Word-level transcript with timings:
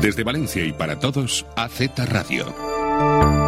Desde 0.00 0.24
Valencia 0.24 0.64
y 0.64 0.72
para 0.72 0.98
todos, 0.98 1.44
AZ 1.56 1.80
Radio. 2.08 3.39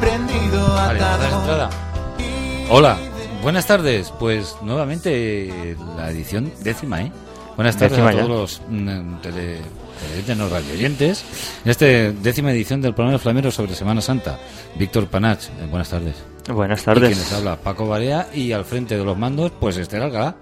Prendido, 0.00 0.68
Vale, 0.74 0.98
atado. 1.00 1.22
das 1.22 1.32
entrada. 1.32 1.70
Hola, 2.70 2.98
buenas 3.42 3.66
tardes. 3.66 4.12
Pues 4.18 4.56
nuevamente 4.62 5.76
la 5.96 6.10
edición 6.10 6.52
décima, 6.62 7.02
¿eh? 7.02 7.12
Buenas 7.56 7.76
tardes 7.76 7.92
Décima 7.98 8.10
a 8.10 8.12
ya. 8.12 8.22
todos 8.22 8.30
los 8.30 8.62
mm, 8.68 9.16
tele, 9.20 9.56
televidentes, 10.00 10.36
no 10.36 10.48
radioyentes. 10.48 11.24
En 11.64 11.70
esta 11.72 11.86
décima 11.86 12.52
edición 12.52 12.80
del 12.80 12.94
programa 12.94 13.18
Flamero 13.18 13.50
sobre 13.50 13.74
Semana 13.74 14.00
Santa. 14.00 14.38
Víctor 14.76 15.08
Panach, 15.08 15.40
eh, 15.46 15.66
buenas 15.68 15.88
tardes. 15.88 16.14
Buenas 16.48 16.82
tardes. 16.84 17.08
quienes 17.08 17.32
habla 17.32 17.56
Paco 17.56 17.86
Barea 17.88 18.28
y 18.32 18.52
al 18.52 18.64
frente 18.64 18.96
de 18.96 19.04
los 19.04 19.18
mandos, 19.18 19.50
pues 19.58 19.76
Esther 19.76 20.02
Alcalá. 20.02 20.36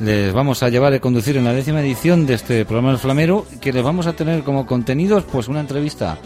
Les 0.00 0.32
vamos 0.32 0.62
a 0.62 0.70
llevar 0.70 0.92
a 0.94 0.98
conducir 0.98 1.36
en 1.36 1.44
la 1.44 1.52
décima 1.52 1.80
edición 1.82 2.26
de 2.26 2.34
este 2.34 2.64
programa 2.64 2.90
El 2.90 2.98
Flamero, 2.98 3.46
que 3.60 3.72
les 3.72 3.84
vamos 3.84 4.06
a 4.06 4.14
tener 4.14 4.42
como 4.42 4.66
contenidos, 4.66 5.24
pues 5.30 5.46
una 5.46 5.60
entrevista 5.60 6.18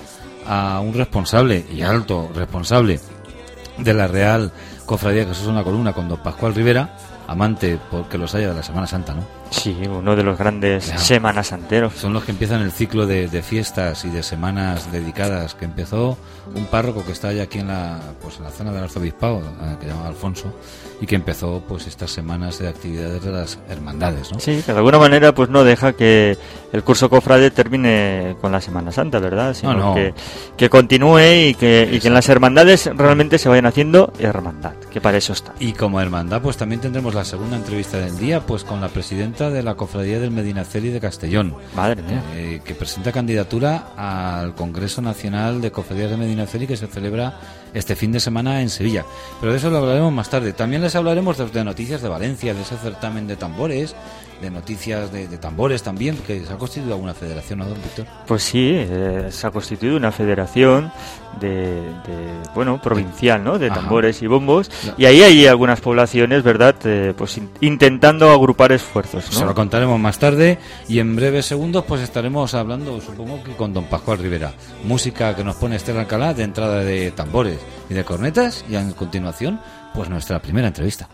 a 0.46 0.80
un 0.80 0.94
responsable 0.94 1.64
y 1.72 1.82
alto 1.82 2.30
responsable 2.34 3.00
de 3.78 3.94
la 3.94 4.06
Real 4.06 4.52
Cofradía 4.86 5.26
Jesús 5.26 5.48
en 5.48 5.56
la 5.56 5.64
Columna 5.64 5.92
con 5.92 6.08
don 6.08 6.22
Pascual 6.22 6.54
Rivera, 6.54 6.96
amante 7.26 7.78
porque 7.90 8.18
los 8.18 8.34
haya 8.34 8.48
de 8.48 8.54
la 8.54 8.62
Semana 8.62 8.86
Santa, 8.86 9.14
¿no? 9.14 9.22
Sí, 9.54 9.76
uno 9.88 10.16
de 10.16 10.22
los 10.22 10.36
grandes 10.36 10.84
semanas 10.84 11.48
santeros. 11.48 11.94
Son 11.94 12.12
los 12.12 12.24
que 12.24 12.32
empiezan 12.32 12.60
el 12.62 12.72
ciclo 12.72 13.06
de, 13.06 13.28
de 13.28 13.42
fiestas 13.42 14.04
y 14.04 14.10
de 14.10 14.22
semanas 14.22 14.90
dedicadas 14.90 15.54
que 15.54 15.64
empezó 15.64 16.18
un 16.54 16.66
párroco 16.66 17.04
que 17.04 17.12
está 17.12 17.32
ya 17.32 17.44
aquí 17.44 17.60
en 17.60 17.68
la, 17.68 17.98
pues, 18.20 18.36
en 18.38 18.44
la 18.44 18.50
zona 18.50 18.72
del 18.72 18.84
arzobispado, 18.84 19.38
eh, 19.38 19.76
que 19.80 19.86
se 19.86 19.92
llama 19.92 20.08
Alfonso, 20.08 20.52
y 21.00 21.06
que 21.06 21.14
empezó 21.14 21.62
pues 21.66 21.86
estas 21.86 22.10
semanas 22.10 22.58
de 22.58 22.68
actividades 22.68 23.22
de 23.22 23.30
las 23.30 23.58
hermandades, 23.68 24.32
¿no? 24.32 24.40
Sí, 24.40 24.62
que 24.64 24.72
de 24.72 24.78
alguna 24.78 24.98
manera 24.98 25.34
pues 25.34 25.48
no 25.48 25.64
deja 25.64 25.92
que 25.92 26.36
el 26.72 26.82
curso 26.82 27.08
cofrade 27.08 27.50
termine 27.50 28.36
con 28.40 28.52
la 28.52 28.60
Semana 28.60 28.92
Santa, 28.92 29.18
¿verdad? 29.18 29.54
Sino 29.54 29.74
No, 29.74 29.78
no. 29.88 29.94
Que, 29.94 30.14
que 30.56 30.68
continúe 30.70 31.48
y 31.48 31.54
que, 31.54 31.88
y 31.90 32.00
que 32.00 32.08
en 32.08 32.14
las 32.14 32.28
hermandades 32.28 32.90
realmente 32.94 33.38
se 33.38 33.48
vayan 33.48 33.66
haciendo 33.66 34.12
hermandad, 34.18 34.74
que 34.90 35.00
para 35.00 35.16
eso 35.18 35.32
está. 35.32 35.52
Y 35.58 35.72
como 35.72 36.00
hermandad, 36.00 36.42
pues 36.42 36.56
también 36.56 36.80
tendremos 36.80 37.14
la 37.14 37.24
segunda 37.24 37.56
entrevista 37.56 37.98
del 37.98 38.16
día, 38.18 38.40
pues 38.40 38.64
con 38.64 38.80
la 38.80 38.88
presidenta 38.88 39.43
de 39.50 39.62
la 39.62 39.74
Cofradía 39.74 40.18
del 40.20 40.30
Medinaceli 40.30 40.90
de 40.90 41.00
Castellón. 41.00 41.54
Madre 41.74 42.02
mía. 42.02 42.22
eh, 42.34 42.60
que 42.64 42.74
presenta 42.74 43.12
candidatura 43.12 43.88
al 43.96 44.54
Congreso 44.54 45.02
Nacional 45.02 45.60
de 45.60 45.70
Cofradías 45.70 46.10
de 46.10 46.16
Medinaceli 46.16 46.66
que 46.66 46.76
se 46.76 46.86
celebra 46.86 47.38
este 47.72 47.96
fin 47.96 48.12
de 48.12 48.20
semana 48.20 48.62
en 48.62 48.70
Sevilla. 48.70 49.04
Pero 49.40 49.52
de 49.52 49.58
eso 49.58 49.70
lo 49.70 49.78
hablaremos 49.78 50.12
más 50.12 50.30
tarde. 50.30 50.52
También 50.52 50.82
les 50.82 50.94
hablaremos 50.94 51.36
de, 51.38 51.46
de 51.46 51.64
noticias 51.64 52.02
de 52.02 52.08
Valencia, 52.08 52.54
de 52.54 52.62
ese 52.62 52.76
certamen 52.76 53.26
de 53.26 53.36
tambores, 53.36 53.94
de 54.40 54.50
noticias 54.50 55.10
de, 55.12 55.28
de 55.28 55.38
tambores 55.38 55.82
también, 55.82 56.16
que 56.18 56.44
se 56.44 56.52
ha 56.52 56.56
constituido 56.56 56.94
alguna 56.94 57.14
federación, 57.14 57.60
¿no, 57.60 57.66
don 57.66 57.78
Víctor? 57.82 58.06
Pues 58.26 58.42
sí, 58.42 58.70
eh, 58.72 59.28
se 59.30 59.46
ha 59.46 59.50
constituido 59.50 59.96
una 59.96 60.12
federación 60.12 60.92
de, 61.40 61.80
de, 61.80 61.82
bueno, 62.54 62.80
provincial, 62.80 63.42
¿no? 63.42 63.58
De 63.58 63.66
Ajá. 63.66 63.76
tambores 63.80 64.22
y 64.22 64.26
bombos. 64.26 64.70
Y 64.96 65.04
ahí 65.06 65.22
hay 65.22 65.46
algunas 65.46 65.80
poblaciones, 65.80 66.42
¿verdad? 66.42 66.74
Eh, 66.84 67.12
pues 67.16 67.36
in- 67.38 67.50
intentando 67.60 68.30
agrupar 68.30 68.72
esfuerzos, 68.72 69.24
Se 69.24 69.40
lo 69.40 69.46
¿no? 69.46 69.54
contaremos 69.54 69.98
más 69.98 70.18
tarde 70.18 70.58
y 70.88 70.98
en 71.00 71.16
breves 71.16 71.46
segundos 71.46 71.84
pues 71.88 72.02
estaremos 72.02 72.54
hablando, 72.54 73.00
supongo 73.00 73.42
que 73.42 73.52
con 73.56 73.72
don 73.72 73.84
Pascual 73.84 74.18
Rivera. 74.18 74.52
Música 74.84 75.34
que 75.34 75.42
nos 75.44 75.56
pone 75.56 75.76
Esther 75.76 75.96
Alcalá 75.98 76.34
de 76.34 76.44
entrada 76.44 76.80
de 76.80 77.10
tambores 77.10 77.58
y 77.90 77.94
de 77.94 78.04
cornetas 78.04 78.64
y 78.68 78.76
a 78.76 78.88
continuación 78.94 79.60
pues 79.94 80.08
nuestra 80.08 80.40
primera 80.40 80.68
entrevista. 80.68 81.08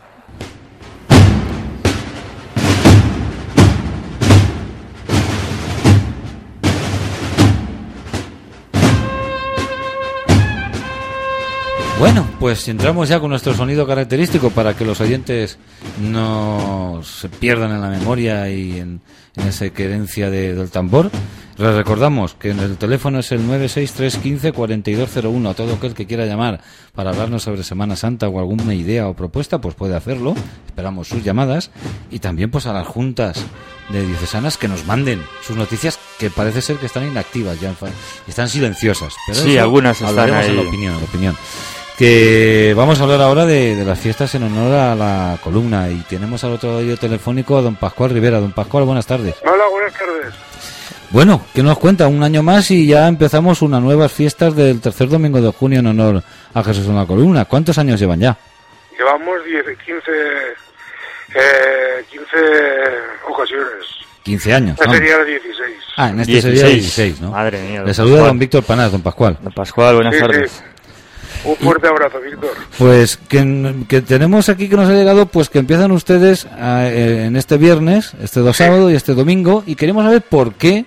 Bueno, 12.01 12.27
pues 12.41 12.67
entramos 12.69 13.11
ya 13.11 13.21
con 13.21 13.29
nuestro 13.29 13.53
sonido 13.55 13.87
característico 13.87 14.49
para 14.51 14.75
que 14.75 14.87
los 14.87 15.01
oyentes 15.03 15.59
no 16.01 17.03
se 17.05 17.29
pierdan 17.29 17.73
en 17.73 17.81
la 17.83 17.91
memoria 17.91 18.49
y 18.49 18.79
en, 18.81 19.03
esa 19.47 19.69
querencia 19.71 20.31
de- 20.31 20.55
del 20.55 20.71
tambor. 20.71 21.11
Les 21.61 21.75
recordamos 21.75 22.33
que 22.33 22.53
en 22.53 22.61
el 22.61 22.79
teléfono 22.79 23.19
es 23.19 23.33
el 23.33 23.43
96315-4201. 23.43 25.51
A 25.51 25.55
todo 25.55 25.75
aquel 25.75 25.93
que 25.93 26.07
quiera 26.07 26.25
llamar 26.25 26.63
para 26.95 27.11
hablarnos 27.11 27.43
sobre 27.43 27.65
Semana 27.65 27.97
Santa 27.97 28.29
o 28.29 28.39
alguna 28.39 28.73
idea 28.73 29.09
o 29.09 29.15
propuesta, 29.15 29.61
pues 29.61 29.75
puede 29.75 29.95
hacerlo. 29.95 30.35
Esperamos 30.65 31.09
sus 31.09 31.23
llamadas. 31.23 31.71
Y 32.11 32.21
también 32.21 32.51
pues 32.51 32.65
a 32.65 32.73
las 32.73 32.87
juntas 32.87 33.45
de 33.91 34.07
diocesanas 34.07 34.57
que 34.57 34.69
nos 34.69 34.87
manden 34.87 35.23
sus 35.43 35.55
noticias 35.55 35.99
que 36.19 36.31
parece 36.31 36.63
ser 36.63 36.79
que 36.79 36.87
están 36.87 37.07
inactivas, 37.07 37.61
ya 37.61 37.75
están 38.27 38.49
silenciosas. 38.49 39.15
Pero 39.27 39.39
Sí, 39.41 39.53
eso 39.53 39.61
algunas 39.63 39.97
están 40.01 40.09
hablaremos 40.09 40.47
en 40.47 40.57
la 40.57 40.63
opinión, 40.63 40.95
en 40.95 41.01
la 41.01 41.05
opinión. 41.07 41.37
Que 41.99 42.73
vamos 42.75 43.01
a 43.01 43.03
hablar 43.03 43.21
ahora 43.21 43.45
de, 43.45 43.77
de 43.77 43.85
las 43.85 44.01
fiestas 44.01 44.35
en 44.35 44.45
honor 44.45 44.73
a 44.73 44.95
la 44.95 45.37
columna 45.45 45.91
y 45.91 45.99
tenemos 46.09 46.43
al 46.43 46.53
otro 46.53 46.81
lado 46.81 46.97
telefónico 46.97 47.59
a 47.59 47.61
don 47.61 47.77
Pascual 47.77 48.13
Rivera. 48.13 48.41
Don 48.41 48.53
Pascual, 48.53 48.85
buenas 48.85 49.05
tardes. 49.05 49.35
Hola, 49.43 49.65
buenas 49.71 49.93
tardes. 49.93 50.50
Bueno, 51.11 51.43
¿qué 51.55 51.63
nos 51.63 51.79
cuenta? 51.79 52.07
Un 52.07 52.23
año 52.23 52.43
más 52.43 52.71
y 52.71 52.87
ya 52.87 53.09
empezamos 53.09 53.63
unas 53.63 53.83
nuevas 53.83 54.13
fiestas 54.13 54.55
del 54.55 54.81
tercer 54.81 55.09
domingo 55.09 55.41
de 55.41 55.51
junio 55.53 55.81
en 55.81 55.87
honor 55.89 56.23
a 56.55 56.63
Jesús 56.63 56.87
en 56.87 56.95
la 56.97 57.05
columna. 57.07 57.45
¿Cuántos 57.47 57.79
años 57.79 57.99
llevan 57.99 58.21
ya? 58.21 58.37
Llevamos 58.97 59.45
10, 59.45 59.65
15, 59.85 60.11
eh, 61.35 62.05
15 62.11 62.27
ocasiones. 63.29 63.85
15 64.23 64.55
años. 64.55 64.71
Esta 64.75 64.87
¿no? 64.87 64.93
sería 64.93 65.19
la 65.19 65.25
16. 65.25 65.77
Ah, 65.97 66.09
en 66.11 66.21
este 66.21 66.43
sería 66.43 66.67
16, 66.67 67.21
¿no? 67.21 67.31
Madre 67.33 67.61
mía. 67.61 67.83
Le 67.83 67.93
saluda 67.95 68.15
Pascual. 68.15 68.29
don 68.31 68.39
Víctor 68.39 68.63
Panás, 68.63 68.93
don 68.93 69.03
Pascual. 69.03 69.39
Don 69.43 69.53
Pascual, 69.53 69.95
buenas 69.97 70.15
Sí, 70.15 70.21
tardes. 70.21 70.51
sí. 70.53 70.63
Un 71.45 71.57
fuerte 71.57 71.89
abrazo, 71.89 72.21
Víctor. 72.21 72.51
Pues 72.79 73.17
que, 73.17 73.75
que 73.89 74.03
tenemos 74.03 74.49
aquí 74.49 74.69
que 74.69 74.77
nos 74.77 74.89
ha 74.89 74.93
llegado, 74.93 75.27
pues 75.27 75.49
que 75.49 75.59
empiezan 75.59 75.91
ustedes 75.91 76.47
a- 76.47 76.87
eh, 76.89 77.25
en 77.27 77.37
este 77.37 77.57
viernes, 77.57 78.13
este 78.23 78.41
dos 78.41 78.59
sábado 78.59 78.91
y 78.91 78.95
este 78.95 79.15
domingo, 79.15 79.65
y 79.67 79.75
queremos 79.75 80.05
saber 80.05 80.21
por 80.23 80.55
qué 80.55 80.85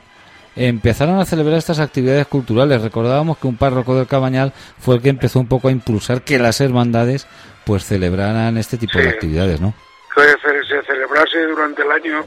empezaron 0.55 1.19
a 1.19 1.25
celebrar 1.25 1.57
estas 1.57 1.79
actividades 1.79 2.27
culturales. 2.27 2.81
Recordábamos 2.81 3.37
que 3.37 3.47
un 3.47 3.57
párroco 3.57 3.95
del 3.95 4.07
Cabañal 4.07 4.53
fue 4.79 4.95
el 4.95 5.01
que 5.01 5.09
empezó 5.09 5.39
un 5.39 5.47
poco 5.47 5.67
a 5.67 5.71
impulsar 5.71 6.21
que 6.21 6.37
las 6.39 6.61
hermandades 6.61 7.27
pues 7.65 7.85
celebraran 7.85 8.57
este 8.57 8.77
tipo 8.77 8.97
de 8.99 9.09
actividades, 9.09 9.61
¿no? 9.61 9.73
Que 10.15 10.21
ce- 10.23 10.63
se 10.67 10.81
celebrase 10.85 11.41
durante 11.47 11.81
el 11.81 11.91
año, 11.91 12.25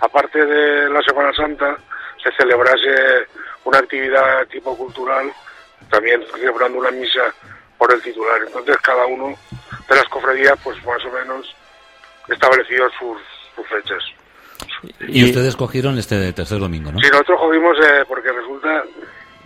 aparte 0.00 0.44
de 0.46 0.88
la 0.88 1.02
Semana 1.02 1.32
Santa, 1.34 1.76
se 2.22 2.30
celebrase 2.32 3.26
una 3.64 3.78
actividad 3.78 4.46
tipo 4.50 4.76
cultural, 4.76 5.30
también 5.90 6.22
celebrando 6.32 6.78
una 6.78 6.90
misa 6.92 7.20
por 7.78 7.92
el 7.92 8.00
titular. 8.00 8.40
Entonces 8.46 8.76
cada 8.78 9.04
uno 9.06 9.34
de 9.88 9.94
las 9.94 10.04
cofradías, 10.04 10.54
pues 10.64 10.76
más 10.86 11.04
o 11.04 11.10
menos, 11.10 11.54
estableció 12.28 12.88
sus, 12.98 13.18
sus 13.54 13.66
fechas. 13.68 14.02
Y, 15.08 15.24
ustedes 15.24 15.56
cogieron 15.56 15.98
este 15.98 16.32
tercer 16.32 16.58
domingo, 16.58 16.92
¿no? 16.92 17.00
Sí, 17.00 17.08
nosotros 17.10 17.40
cogimos, 17.40 17.76
eh, 17.78 18.04
porque 18.08 18.32
resulta 18.32 18.84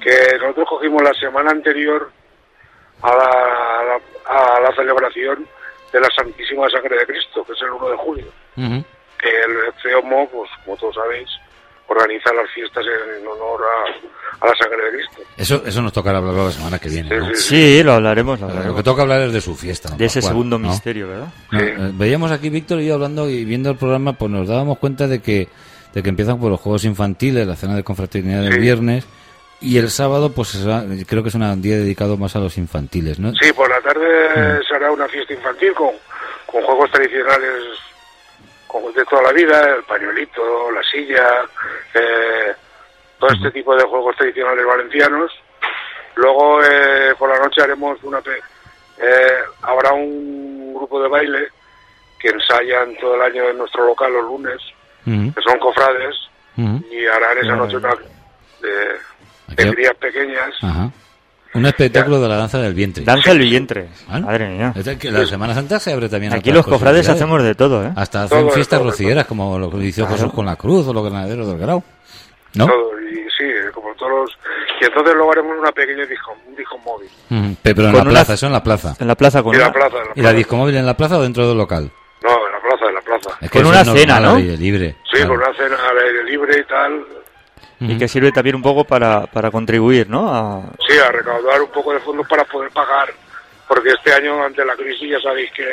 que 0.00 0.38
nosotros 0.40 0.68
cogimos 0.68 1.02
la 1.02 1.14
semana 1.14 1.50
anterior 1.50 2.10
a 3.02 3.14
la, 3.14 3.24
a 3.24 3.84
la, 3.84 4.56
a 4.56 4.60
la 4.60 4.74
celebración 4.74 5.46
de 5.92 6.00
la 6.00 6.08
Santísima 6.14 6.68
Sangre 6.70 6.98
de 6.98 7.06
Cristo, 7.06 7.44
que 7.44 7.52
es 7.52 7.62
el 7.62 7.70
1 7.70 7.88
de 7.90 7.96
julio, 7.96 8.26
que 8.56 9.28
el 9.28 9.72
CEOMO, 9.82 10.28
pues 10.28 10.50
como 10.64 10.76
todos 10.76 10.94
sabéis, 10.94 11.28
organiza 11.90 12.32
las 12.32 12.48
fiestas 12.54 12.84
en 12.86 13.26
honor 13.26 13.60
a, 13.62 14.44
a 14.46 14.48
la 14.48 14.54
sangre 14.56 14.84
de 14.84 14.90
Cristo. 14.96 15.22
Eso, 15.36 15.62
eso 15.66 15.82
nos 15.82 15.92
tocará 15.92 16.18
hablarlo 16.18 16.44
la 16.46 16.50
semana 16.52 16.78
que 16.78 16.88
viene, 16.88 17.08
Sí, 17.08 17.16
¿no? 17.16 17.34
sí, 17.34 17.42
Sí, 17.42 17.82
lo 17.82 17.92
hablaremos, 17.94 18.40
lo 18.40 18.74
que 18.76 18.82
toca 18.82 19.02
hablar 19.02 19.22
es 19.22 19.32
de 19.32 19.40
su 19.40 19.54
fiesta. 19.56 19.94
De 19.96 20.04
ese 20.04 20.22
segundo 20.22 20.58
¿no? 20.58 20.68
misterio, 20.68 21.08
¿verdad? 21.08 21.28
No, 21.50 21.58
Sí. 21.58 21.66
eh, 21.66 21.90
veíamos 21.94 22.30
aquí, 22.30 22.48
Víctor 22.48 22.80
y 22.80 22.86
yo 22.86 22.94
hablando 22.94 23.28
y 23.28 23.44
viendo 23.44 23.70
el 23.70 23.76
programa, 23.76 24.12
pues 24.12 24.30
nos 24.30 24.46
dábamos 24.48 24.78
cuenta 24.78 25.06
de 25.08 25.20
que, 25.20 25.48
de 25.92 26.02
que 26.02 26.08
empiezan 26.08 26.38
por 26.38 26.50
los 26.50 26.60
juegos 26.60 26.84
infantiles, 26.84 27.46
la 27.46 27.56
cena 27.56 27.74
de 27.74 27.82
confraternidad 27.82 28.42
del 28.42 28.60
viernes, 28.60 29.04
y 29.60 29.76
el 29.78 29.90
sábado, 29.90 30.30
pues 30.32 30.48
será- 30.48 30.84
creo 31.06 31.22
que 31.22 31.28
es 31.28 31.34
un 31.34 31.60
día 31.60 31.76
dedicado 31.76 32.16
más 32.16 32.34
a 32.36 32.38
los 32.38 32.56
infantiles, 32.56 33.18
¿no? 33.18 33.32
Sí, 33.34 33.52
por 33.52 33.68
la 33.68 33.80
tarde 33.80 34.06
Mm. 34.06 34.62
se 34.66 34.74
hará 34.76 34.90
una 34.92 35.08
fiesta 35.08 35.34
infantil 35.34 35.72
con, 35.74 35.90
con 36.46 36.62
juegos 36.62 36.90
tradicionales 36.92 37.52
con- 38.70 38.92
de 38.92 39.04
toda 39.04 39.22
la 39.22 39.32
vida, 39.32 39.74
el 39.76 39.82
pañuelito, 39.84 40.70
la 40.70 40.82
silla, 40.82 41.42
eh, 41.94 42.54
todo 43.18 43.30
este 43.30 43.50
tipo 43.50 43.74
de 43.76 43.84
juegos 43.84 44.16
tradicionales 44.16 44.64
valencianos. 44.66 45.32
Luego 46.16 46.62
eh, 46.62 47.14
por 47.18 47.28
la 47.30 47.38
noche 47.38 47.62
haremos 47.62 48.02
una... 48.02 48.18
eh, 48.18 49.36
habrá 49.62 49.92
un 49.92 50.74
grupo 50.74 51.02
de 51.02 51.08
baile 51.08 51.48
que 52.18 52.28
ensayan 52.28 52.94
todo 52.96 53.14
el 53.14 53.22
año 53.22 53.48
en 53.48 53.58
nuestro 53.58 53.86
local 53.86 54.12
los 54.12 54.24
lunes, 54.24 54.60
que 55.32 55.40
son 55.42 55.58
cofrades, 55.58 56.14
y 56.90 57.06
harán 57.06 57.38
esa 57.38 57.56
noche 57.56 57.76
una 57.76 57.94
de, 58.60 58.68
de 59.48 59.62
crías 59.74 59.94
pequeñas. 59.96 60.54
Un 61.52 61.66
espectáculo 61.66 62.20
de 62.20 62.28
la 62.28 62.36
danza 62.36 62.58
del 62.58 62.74
vientre. 62.74 63.02
Danza 63.04 63.32
el 63.32 63.40
vientre. 63.40 63.88
¿Ah? 64.08 64.20
Madre 64.20 64.48
mía. 64.50 64.72
Es 64.76 64.88
que 64.98 65.10
La 65.10 65.26
Semana 65.26 65.52
Santa 65.54 65.80
se 65.80 65.92
abre 65.92 66.08
también 66.08 66.32
a 66.32 66.36
Aquí 66.36 66.52
los 66.52 66.64
cofrades 66.66 67.08
hacemos 67.08 67.42
de 67.42 67.54
todo, 67.56 67.84
¿eh? 67.84 67.90
Hasta 67.96 68.24
hacen 68.24 68.38
Todo, 68.42 68.50
fiestas 68.50 68.78
todo, 68.78 68.90
rocieras, 68.90 69.26
como 69.26 69.58
lo 69.58 69.68
que 69.70 69.78
hizo 69.78 70.06
Jesús 70.06 70.32
con 70.32 70.46
la 70.46 70.56
cruz 70.56 70.86
o 70.86 70.92
los 70.92 71.04
granaderos 71.04 71.48
del 71.48 71.58
grau. 71.58 71.82
¿No? 72.54 72.66
Todo, 72.66 73.00
y 73.00 73.14
sí, 73.36 73.44
como 73.74 73.92
todos 73.94 74.12
los... 74.12 74.30
Y 74.80 74.84
entonces 74.84 75.14
luego 75.14 75.32
haremos 75.32 75.58
una 75.58 75.72
pequeña 75.72 76.04
disco, 76.06 76.34
un 76.48 76.54
disco 76.56 76.78
móvil. 76.78 77.08
Ujú, 77.30 77.56
Pero 77.62 77.82
en 77.82 77.86
Con 77.86 77.94
la 77.96 78.02
una- 78.02 78.10
plaza, 78.10 78.34
eso 78.34 78.46
en 78.46 78.52
la 78.52 78.62
plaza. 78.62 78.96
En 78.98 79.06
la 79.08 79.14
plaza 79.16 79.42
con 79.42 79.54
Y 79.54 79.58
la 79.58 79.72
plaza, 79.72 79.96
en 79.98 80.02
la 80.04 80.04
¿Y 80.04 80.08
la 80.08 80.14
plaza. 80.22 80.32
discomóvil 80.36 80.76
en 80.76 80.86
la 80.86 80.96
plaza 80.96 81.18
o 81.18 81.22
dentro 81.22 81.48
del 81.48 81.58
local? 81.58 81.90
No, 82.22 82.30
en 82.30 82.52
la 82.52 82.60
plaza, 82.60 82.86
en 82.88 82.94
la 82.94 83.00
plaza. 83.00 83.30
Es 83.40 83.50
Con 83.50 83.60
eso 83.62 83.70
una 83.70 83.80
es 83.80 83.86
normal, 83.86 84.00
cena, 84.02 84.16
al 84.16 84.22
¿no? 84.22 84.34
aire 84.36 84.56
libre. 84.56 84.96
Sí, 85.04 85.16
claro. 85.16 85.28
con 85.30 85.36
una 85.38 85.52
cena 85.54 85.76
al 85.90 85.98
aire 85.98 86.24
libre 86.24 86.58
y 86.60 86.64
tal. 86.64 87.04
Y 87.80 87.96
que 87.98 88.08
sirve 88.08 88.30
también 88.30 88.56
un 88.56 88.62
poco 88.62 88.84
para, 88.84 89.26
para 89.26 89.50
contribuir, 89.50 90.08
¿no? 90.08 90.28
A- 90.32 90.62
Sí, 90.86 90.98
a 90.98 91.10
recaudar 91.10 91.62
un 91.62 91.70
poco 91.70 91.92
de 91.94 92.00
fondos 92.00 92.28
para 92.28 92.44
poder 92.44 92.70
pagar. 92.70 93.08
Porque 93.66 93.90
este 93.90 94.12
año, 94.12 94.42
ante 94.44 94.64
la 94.64 94.74
crisis, 94.74 95.10
ya 95.10 95.20
sabéis 95.20 95.50
que 95.52 95.64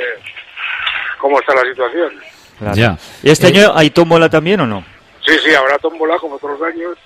cómo 1.19 1.39
está 1.39 1.53
la 1.55 1.63
situación. 1.63 2.11
claro. 2.59 2.75
Ya. 2.75 2.97
¿Y 3.23 3.29
este 3.31 3.47
Eh, 3.47 3.49
año 3.49 3.71
hay 3.75 3.89
tómbola 3.89 4.29
también 4.29 4.59
o 4.61 4.67
no? 4.67 4.83
Sí, 5.25 5.33
sí, 5.43 5.53
habrá 5.53 5.77
tómbola 5.79 6.17
como 6.19 6.37
todos 6.39 6.59
los 6.59 6.69
años. 6.69 6.97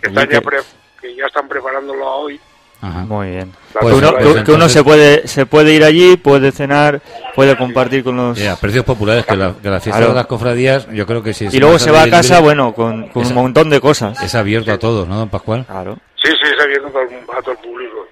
Que, 0.00 0.08
están 0.08 0.24
ya 0.28 0.38
que- 0.38 0.40
pre- 0.42 0.60
que 1.00 1.14
ya 1.16 1.26
están 1.26 1.48
preparándolo 1.48 2.06
a 2.06 2.16
hoy. 2.16 2.40
Ajá. 2.80 3.00
Muy 3.00 3.30
bien. 3.30 3.52
Pues 3.72 3.94
que 3.94 3.98
uno, 3.98 4.06
tómbola 4.08 4.18
que- 4.18 4.24
es- 4.28 4.32
pues 4.34 4.44
que 4.44 4.52
uno 4.52 4.68
se 4.68 4.84
puede 4.84 5.28
se 5.28 5.46
puede 5.46 5.72
ir 5.72 5.82
allí, 5.84 6.16
puede 6.16 6.52
cenar, 6.52 7.00
puede 7.34 7.56
compartir 7.56 8.04
con 8.04 8.16
los... 8.16 8.38
Ya, 8.38 8.56
precios 8.56 8.84
populares, 8.84 9.24
que 9.26 9.34
la, 9.36 9.54
que 9.60 9.68
la 9.70 9.80
fiesta 9.80 9.98
Claro. 9.98 10.12
de 10.12 10.14
las 10.18 10.26
cofradías, 10.26 10.86
yo 10.92 11.06
creo 11.06 11.22
que 11.22 11.32
sí. 11.34 11.48
y 11.50 11.58
luego 11.58 11.78
se 11.78 11.90
va 11.90 12.02
a 12.02 12.10
casa, 12.10 12.40
bueno, 12.40 12.72
con, 12.74 13.10
un 13.14 13.34
montón 13.34 13.70
de 13.70 13.80
cosas. 13.80 14.22
Es 14.22 14.34
abierto 14.34 14.72
a 14.72 14.78
todos, 14.78 15.08
¿no, 15.08 15.16
don 15.18 15.28
Pascual? 15.28 15.64
Claro. 15.66 15.98
Sí, 16.22 16.30
sí, 16.30 16.52
es 16.54 16.62
abierto 16.62 16.88
a 16.88 16.92
todo, 16.92 17.02
el- 17.02 17.38
a 17.38 17.42
todo 17.42 17.52
el 17.52 17.58
público. 17.58 18.06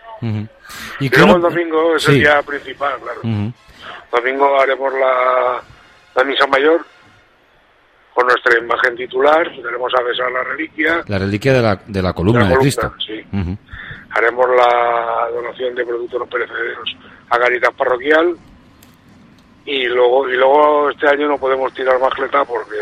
Y 1.01 1.07
Y 1.07 1.11
que 1.11 1.19
luego 1.19 1.35
uno- 1.37 1.49
el 1.49 1.55
domingo 1.55 1.97
es 1.97 2.03
Sí. 2.03 2.13
el 2.13 2.19
día 2.21 2.43
principal, 2.43 2.93
claro. 3.03 3.21
Domingo 4.13 4.61
haremos 4.61 4.93
la, 4.95 5.61
la 6.17 6.25
misa 6.25 6.47
mayor 6.47 6.85
con 8.15 8.27
nuestra 8.29 8.59
imagen 8.59 8.97
titular, 8.97 9.51
tenemos 9.51 9.93
a 9.99 10.03
besar 10.03 10.31
la 10.31 10.45
reliquia, 10.45 11.03
La 11.09 11.19
reliquia 11.19 11.53
de 11.53 11.63
la, 11.63 11.81
de 11.85 12.01
la 12.03 12.13
columna 12.13 12.45
La 12.45 12.49
de 12.51 12.55
columna, 12.55 12.61
Cristo. 12.63 12.95
sí. 13.05 13.57
Haremos 14.15 14.47
la 14.57 15.29
donación 15.33 15.75
de 15.75 15.85
productos 15.85 16.21
no 16.21 16.27
perecederos 16.27 16.97
a 17.31 17.39
Caritas 17.39 17.75
Parroquial 17.75 18.37
y 19.67 19.87
luego 19.87 20.29
y 20.29 20.37
luego 20.37 20.91
este 20.91 21.09
año 21.09 21.29
no 21.29 21.39
podemos 21.39 21.73
tirar 21.75 21.99
más 21.99 22.13
cleta 22.15 22.45
porque 22.45 22.77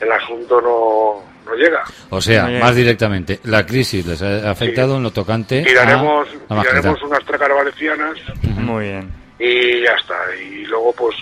el 0.00 0.12
asunto 0.12 0.60
no, 0.60 1.48
no 1.48 1.56
llega. 1.56 1.84
O 2.10 2.20
sea, 2.20 2.48
más 2.60 2.74
directamente, 2.74 3.40
la 3.44 3.64
crisis 3.66 4.06
les 4.06 4.22
ha 4.22 4.50
afectado 4.50 4.96
en 4.96 5.02
lo 5.02 5.10
tocante 5.10 5.62
Tiraremos, 5.62 6.28
a 6.48 6.54
la 6.54 6.62
tiraremos 6.62 7.02
unas 7.02 7.24
trácaras 7.24 7.56
valencianas 7.56 8.16
Muy 8.42 8.84
bien. 8.84 9.12
y 9.38 9.82
ya 9.82 9.92
está. 9.92 10.16
Y 10.36 10.64
luego 10.66 10.92
pues 10.92 11.16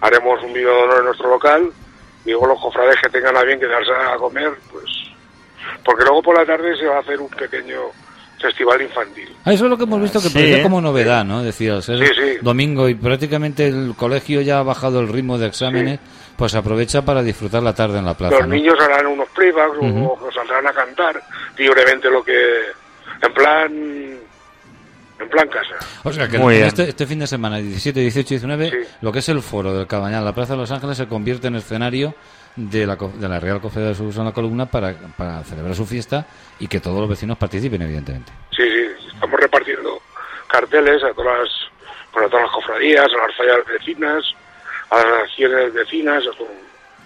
haremos 0.00 0.42
un 0.42 0.52
vídeo 0.52 0.74
de 0.74 0.82
honor 0.82 0.98
en 0.98 1.04
nuestro 1.06 1.30
local 1.30 1.72
y 2.24 2.30
luego 2.30 2.46
los 2.46 2.60
cofrades 2.60 2.96
que 3.02 3.08
tengan 3.08 3.36
a 3.36 3.42
bien 3.42 3.60
quedarse 3.60 3.92
a 3.92 4.16
comer, 4.16 4.52
pues 4.70 4.84
porque 5.84 6.04
luego 6.04 6.22
por 6.22 6.38
la 6.38 6.46
tarde 6.46 6.76
se 6.76 6.86
va 6.86 6.96
a 6.96 7.00
hacer 7.00 7.20
un 7.20 7.28
pequeño 7.28 7.80
festival 8.42 8.82
infantil. 8.82 9.34
Ah, 9.44 9.52
eso 9.54 9.64
es 9.64 9.70
lo 9.70 9.78
que 9.78 9.84
hemos 9.84 10.02
visto 10.02 10.20
que 10.20 10.28
Sí, 10.28 10.34
parecía 10.34 10.62
como 10.62 10.80
novedad, 10.80 11.24
¿no? 11.24 11.42
Decía, 11.42 11.74
al 11.74 11.82
ser 11.82 11.98
Sí, 12.00 12.12
sí. 12.14 12.38
domingo 12.42 12.88
y 12.88 12.94
prácticamente 12.94 13.66
el 13.68 13.94
colegio 13.96 14.40
ya 14.42 14.58
ha 14.58 14.62
bajado 14.62 15.00
el 15.00 15.08
ritmo 15.08 15.38
de 15.38 15.46
exámenes, 15.46 16.00
pues 16.36 16.54
aprovecha 16.54 17.02
para 17.02 17.22
disfrutar 17.22 17.62
la 17.62 17.74
tarde 17.74 17.98
en 17.98 18.04
la 18.04 18.14
plaza, 18.14 18.34
Los 18.38 18.48
¿no? 18.48 18.54
niños 18.54 18.74
harán 18.80 19.06
unos 19.06 19.28
playbacks 19.30 19.78
Ujú. 19.78 20.04
o, 20.04 20.26
o 20.28 20.32
saldrán 20.32 20.66
a 20.66 20.72
cantar 20.72 21.22
libremente 21.56 22.10
lo 22.10 22.22
que 22.22 22.32
en 23.22 23.32
plan 23.34 23.72
en 25.20 25.28
plan 25.28 25.46
casa. 25.48 25.76
O 26.02 26.12
sea 26.12 26.26
que 26.26 26.66
este, 26.66 26.88
este 26.88 27.06
fin 27.06 27.20
de 27.20 27.28
semana, 27.28 27.58
17, 27.58 28.00
18 28.00 28.34
y 28.34 28.38
19, 28.38 28.70
Sí. 28.70 28.76
lo 29.02 29.12
que 29.12 29.20
es 29.20 29.28
el 29.28 29.40
foro 29.40 29.72
del 29.72 29.86
Cabañal, 29.86 30.24
la 30.24 30.34
Plaza 30.34 30.54
de 30.54 30.58
Los 30.58 30.70
Ángeles, 30.72 30.96
se 30.96 31.06
convierte 31.06 31.46
en 31.46 31.54
escenario 31.54 32.12
de 32.56 32.86
la, 32.86 32.96
de 32.96 33.28
la 33.28 33.40
Real 33.40 33.60
Cofradía 33.60 33.92
de 33.92 34.24
la 34.24 34.32
Columna 34.32 34.66
para, 34.66 34.94
para 35.16 35.42
celebrar 35.44 35.74
su 35.74 35.86
fiesta 35.86 36.26
y 36.58 36.66
que 36.68 36.80
todos 36.80 37.00
los 37.00 37.08
vecinos 37.08 37.38
participen, 37.38 37.80
evidentemente. 37.82 38.30
Sí, 38.50 38.62
sí, 38.62 39.06
estamos 39.14 39.40
repartiendo 39.40 40.00
carteles 40.48 41.02
a 41.02 41.12
todas 41.14 41.38
las, 41.40 41.48
bueno, 42.12 42.26
a 42.28 42.30
todas 42.30 42.44
las 42.46 42.52
cofradías, 42.54 43.06
a 43.06 43.26
las 43.26 43.36
fallas 43.36 43.58
vecinas, 43.66 44.24
a 44.90 44.96
las 44.96 45.22
acciones 45.24 45.72
vecinas, 45.72 46.22
a 46.26 46.36
todo. 46.36 46.48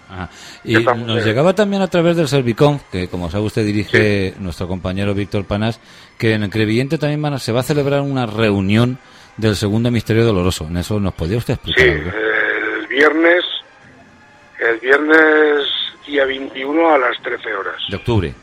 Ajá. 0.09 0.29
Y 0.63 0.73
nos 0.75 1.21
eh, 1.21 1.25
llegaba 1.25 1.53
también 1.53 1.81
a 1.81 1.87
través 1.87 2.15
del 2.15 2.27
Servicom, 2.29 2.79
que 2.91 3.09
como 3.09 3.29
sabe 3.29 3.43
usted 3.45 3.65
dirige 3.65 4.33
nuestro 4.39 4.67
compañero 4.67 5.13
Víctor 5.13 5.45
Panas, 5.45 5.79
que 6.17 6.33
en 6.33 6.43
el 6.43 6.49
Crevillente 6.49 6.97
también 6.97 7.21
van 7.21 7.33
a- 7.33 7.39
se 7.39 7.51
va 7.51 7.59
a 7.59 7.63
celebrar 7.63 8.01
una 8.01 8.25
reunión 8.25 8.99
del 9.37 9.55
segundo 9.55 9.91
misterio 9.91 10.25
doloroso. 10.25 10.65
¿En 10.69 10.77
eso 10.77 10.99
nos 10.99 11.13
podría 11.13 11.37
usted 11.37 11.55
explicar 11.55 11.83
Sí, 11.83 11.89
algo? 11.91 12.09
el 12.79 12.87
viernes, 12.87 13.43
el 14.59 14.79
viernes 14.79 15.67
día 16.05 16.25
21 16.25 16.93
a 16.93 16.97
las 16.97 17.21
13 17.21 17.53
horas, 17.53 17.75
De 17.89 17.95
octubre. 17.97 18.33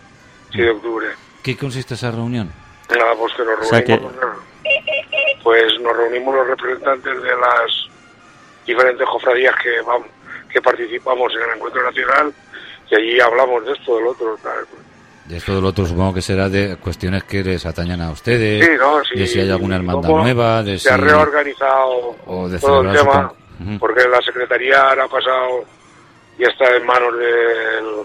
sí, 0.52 0.58
de 0.62 0.70
octubre. 0.70 1.06
¿Qué 1.42 1.56
consiste 1.56 1.94
esa 1.94 2.10
reunión? 2.10 2.50
Nada, 2.90 3.14
pues 3.18 3.32
que 3.34 3.44
nos 3.44 3.58
O 3.60 3.64
sea 3.64 3.80
reunimos, 3.80 4.12
pues 5.42 5.64
nos 5.80 5.96
reunimos 5.96 6.34
los 6.34 6.46
representantes 6.46 7.22
de 7.22 7.30
las 7.30 7.88
diferentes 8.66 9.06
cofradías 9.06 9.54
que 9.62 9.80
vamos, 9.86 10.08
que 10.50 10.60
participamos 10.62 11.32
en 11.34 11.42
el 11.50 11.56
encuentro 11.56 11.82
nacional 11.82 12.32
y 12.90 12.94
allí 12.94 13.20
hablamos 13.20 13.64
de 13.66 13.72
esto, 13.72 13.96
del 13.96 14.06
otro, 14.06 14.36
tal. 14.42 14.64
De 15.26 15.38
esto 15.38 15.54
del 15.54 15.64
otro 15.64 15.86
supongo 15.86 16.14
que 16.14 16.22
será 16.22 16.48
de 16.50 16.76
cuestiones 16.76 17.24
que 17.24 17.42
les 17.42 17.64
atañan 17.64 18.00
a 18.02 18.10
ustedes, 18.10 18.64
Sí, 18.64 18.72
no, 18.78 19.02
sí. 19.04 19.18
de 19.18 19.26
si 19.26 19.40
hay 19.40 19.50
alguna 19.50 19.76
hermandad 19.76 20.08
nueva, 20.10 20.62
de 20.62 20.78
si... 20.78 20.84
Se 20.84 20.90
ha 20.92 20.96
reorganizado 20.98 22.16
o 22.26 22.48
de 22.48 22.58
todo 22.58 22.82
el 22.82 22.96
tema, 22.96 23.32
con- 23.58 23.78
porque 23.78 24.06
la 24.08 24.20
secretaría 24.20 24.88
ahora 24.90 25.04
ha 25.04 25.08
pasado 25.08 25.64
y 26.38 26.42
está 26.44 26.76
en 26.76 26.86
manos 26.86 27.16
del- 27.18 28.04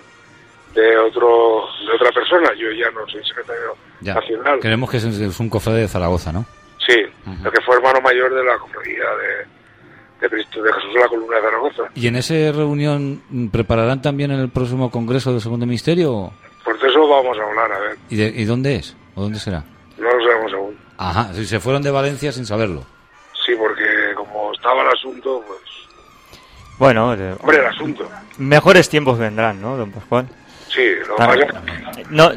de 0.75 0.97
otro 0.97 1.65
de 1.87 1.93
otra 1.95 2.11
persona. 2.11 2.49
Yo 2.55 2.71
ya 2.71 2.89
no 2.91 3.07
soy 3.07 3.23
secretario 3.25 3.75
Ya. 4.01 4.13
nacional. 4.15 4.59
Creemos 4.59 4.89
que 4.89 4.97
es, 4.97 5.03
es 5.03 5.39
un 5.39 5.49
cofrade 5.49 5.81
de 5.81 5.87
Zaragoza, 5.87 6.31
¿no? 6.31 6.45
Sí, 6.85 6.93
el 6.93 7.51
que 7.51 7.61
fue 7.61 7.75
hermano 7.75 8.01
mayor 8.01 8.33
de 8.33 8.43
la 8.43 8.57
cofradía 8.57 9.03
de, 9.03 10.21
de 10.21 10.29
Cristo 10.29 10.61
de 10.61 10.73
Jesús 10.73 10.93
de 10.93 10.99
la 10.99 11.07
Columna 11.07 11.35
de 11.37 11.41
Zaragoza. 11.43 11.83
¿Y 11.95 12.07
en 12.07 12.15
esa 12.15 12.33
reunión 12.51 13.21
prepararán 13.51 14.01
también 14.01 14.31
el 14.31 14.49
próximo 14.49 14.89
congreso 14.91 15.31
del 15.31 15.41
segundo 15.41 15.65
misterio? 15.65 16.31
Por 16.63 16.75
eso 16.75 17.07
vamos 17.07 17.37
a 17.37 17.43
hablar, 17.43 17.71
a 17.71 17.79
ver. 17.79 17.97
¿Y, 18.09 18.15
de- 18.17 18.33
y 18.41 18.45
dónde 18.45 18.75
es? 18.75 18.95
¿O 19.15 19.21
dónde 19.21 19.39
será? 19.39 19.63
No 19.97 20.11
lo 20.15 20.23
sabemos 20.23 20.53
aún. 20.53 20.77
Ajá, 20.97 21.33
si 21.33 21.45
se 21.45 21.59
fueron 21.59 21.81
de 21.81 21.91
Valencia 21.91 22.31
sin 22.31 22.45
saberlo. 22.45 22.83
Sí, 23.45 23.53
porque 23.57 23.83
como 24.15 24.51
estaba 24.53 24.83
el 24.83 24.89
asunto, 24.89 25.43
pues... 25.47 25.59
Bueno, 26.79 27.13
eh, 27.13 27.35
Hombre, 27.39 27.57
el 27.59 27.65
asunto. 27.67 28.09
mejores 28.37 28.89
tiempos 28.89 29.19
vendrán, 29.19 29.61
¿no, 29.61 29.75
don 29.77 29.91
Pascual? 29.91 30.27
Sí, 30.73 30.81
lo 31.07 31.15
pasa 31.17 31.35
No, 32.09 32.31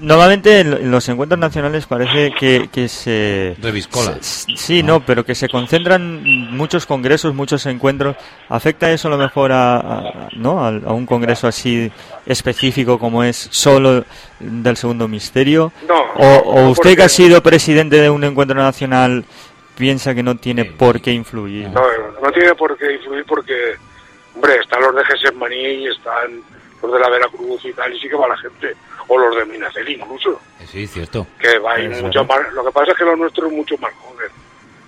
normalmente 0.00 0.60
en 0.60 0.90
los 0.92 1.08
encuentros 1.08 1.38
nacionales 1.40 1.86
parece 1.86 2.32
que, 2.38 2.68
que 2.70 2.86
se... 2.88 3.56
Reviscola. 3.60 4.16
se- 4.20 4.56
Sí, 4.56 4.82
no, 4.84 5.00
pero 5.04 5.24
que 5.24 5.34
se 5.34 5.48
concentran 5.48 6.22
muchos 6.56 6.86
congresos, 6.86 7.34
muchos 7.34 7.66
encuentros. 7.66 8.14
¿Afecta 8.48 8.90
eso 8.92 9.08
a 9.08 9.10
lo 9.10 9.18
mejor 9.18 9.50
a, 9.50 9.78
a- 9.78 10.28
¿no? 10.36 10.64
a, 10.64 10.68
a 10.68 10.92
un 10.92 11.04
congreso 11.06 11.48
así 11.48 11.90
específico 12.26 12.98
como 13.00 13.24
es 13.24 13.48
solo 13.50 14.04
del 14.38 14.76
segundo 14.76 15.08
misterio? 15.08 15.72
No, 15.88 15.96
¿O, 16.16 16.68
usted 16.70 16.94
que 16.94 17.02
ha 17.02 17.08
sido 17.08 17.42
presidente 17.42 17.96
de 18.00 18.10
un 18.10 18.22
encuentro 18.22 18.56
nacional 18.56 19.24
piensa 19.78 20.14
que 20.14 20.22
no 20.22 20.36
tiene 20.36 20.64
por 20.64 21.00
qué 21.00 21.12
influir? 21.12 21.68
No, 21.70 21.82
no 22.22 22.32
tiene 22.32 22.54
por 22.54 22.76
qué 22.76 22.92
influir 22.94 23.24
porque, 23.24 23.76
hombre, 24.34 24.56
están 24.56 24.82
los 24.82 24.94
de 24.94 25.04
Gesemaní 25.04 25.56
y 25.56 25.86
están 25.88 26.42
los 26.82 26.92
de 26.92 26.98
la 26.98 27.08
Veracruz 27.08 27.64
y 27.64 27.72
tal, 27.72 27.94
y 27.94 28.00
sí 28.00 28.08
que 28.08 28.16
va 28.16 28.28
la 28.28 28.36
gente. 28.36 28.74
O 29.06 29.16
los 29.18 29.34
de 29.36 29.44
Minacel 29.46 29.88
incluso, 29.88 30.38
Sí, 30.66 30.86
cierto. 30.86 31.26
que 31.40 31.58
va 31.60 31.76
Es 31.76 32.02
mucho 32.02 32.24
más. 32.24 32.52
Lo 32.52 32.64
que 32.64 32.72
pasa 32.72 32.92
es 32.92 32.98
que 32.98 33.04
lo 33.04 33.16
nuestro 33.16 33.46
es 33.46 33.52
mucho 33.52 33.78
más 33.78 33.92
joven. 33.94 34.28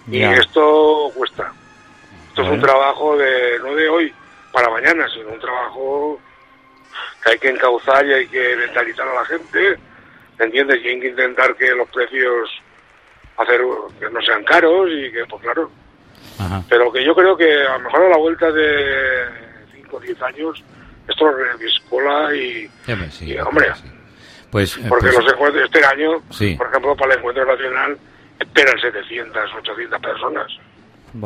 Y 0.09 0.19
Ya. 0.19 0.33
esto 0.35 1.11
cuesta. 1.15 1.53
Esto 2.29 2.43
es 2.43 2.49
un 2.51 2.61
trabajo 2.61 3.17
de, 3.17 3.59
no 3.61 3.75
de 3.75 3.89
hoy 3.89 4.13
para 4.53 4.69
mañana, 4.71 5.07
sino 5.15 5.29
un 5.31 5.39
trabajo 5.41 6.21
que 7.25 7.31
hay 7.33 7.39
que 7.39 7.49
encauzar 7.49 8.05
y 8.07 8.13
hay 8.13 8.27
que 8.27 8.57
mentalizar 8.57 9.09
a 9.09 9.15
la 9.15 9.25
gente, 9.25 9.79
¿entiendes? 10.39 10.81
Y 10.85 10.89
hay 10.89 11.01
que 11.01 11.09
intentar 11.09 11.55
que 11.57 11.71
los 11.71 11.89
precios 11.89 12.51
hacer 13.43 13.61
que 13.99 14.11
no 14.11 14.21
sean 14.23 14.45
caros 14.45 14.89
y 14.91 15.11
que, 15.13 15.25
pues 15.29 15.43
claro, 15.43 15.71
Ajá. 16.39 16.63
pero 16.69 16.93
que 16.93 17.05
yo 17.05 17.15
creo 17.15 17.37
que 17.37 17.63
a 17.67 17.79
lo 17.79 17.85
mejor 17.85 18.03
a 18.05 18.09
la 18.11 18.17
vuelta 18.19 18.51
de 18.53 19.25
5 19.75 19.97
o 19.97 20.01
10 20.01 20.23
años 20.23 20.65
esto 21.09 21.27
y 22.35 22.69
ves, 22.87 23.15
sí, 23.15 23.25
Y, 23.31 23.35
yo 23.37 23.47
hombre, 23.49 23.67
sí. 23.75 23.91
Pues, 24.51 24.77
eh, 24.77 24.83
porque 24.89 25.09
pues, 25.13 25.25
los 25.25 25.33
encuentros 25.33 25.65
este 25.65 25.85
año, 25.85 26.23
Sí. 26.31 26.55
por 26.57 26.69
ejemplo, 26.69 26.97
para 26.97 27.13
el 27.13 27.19
encuentro 27.19 27.45
nacional 27.47 27.97
esperan 28.39 28.81
700, 28.81 29.55
800 29.59 30.01
personas 30.01 30.47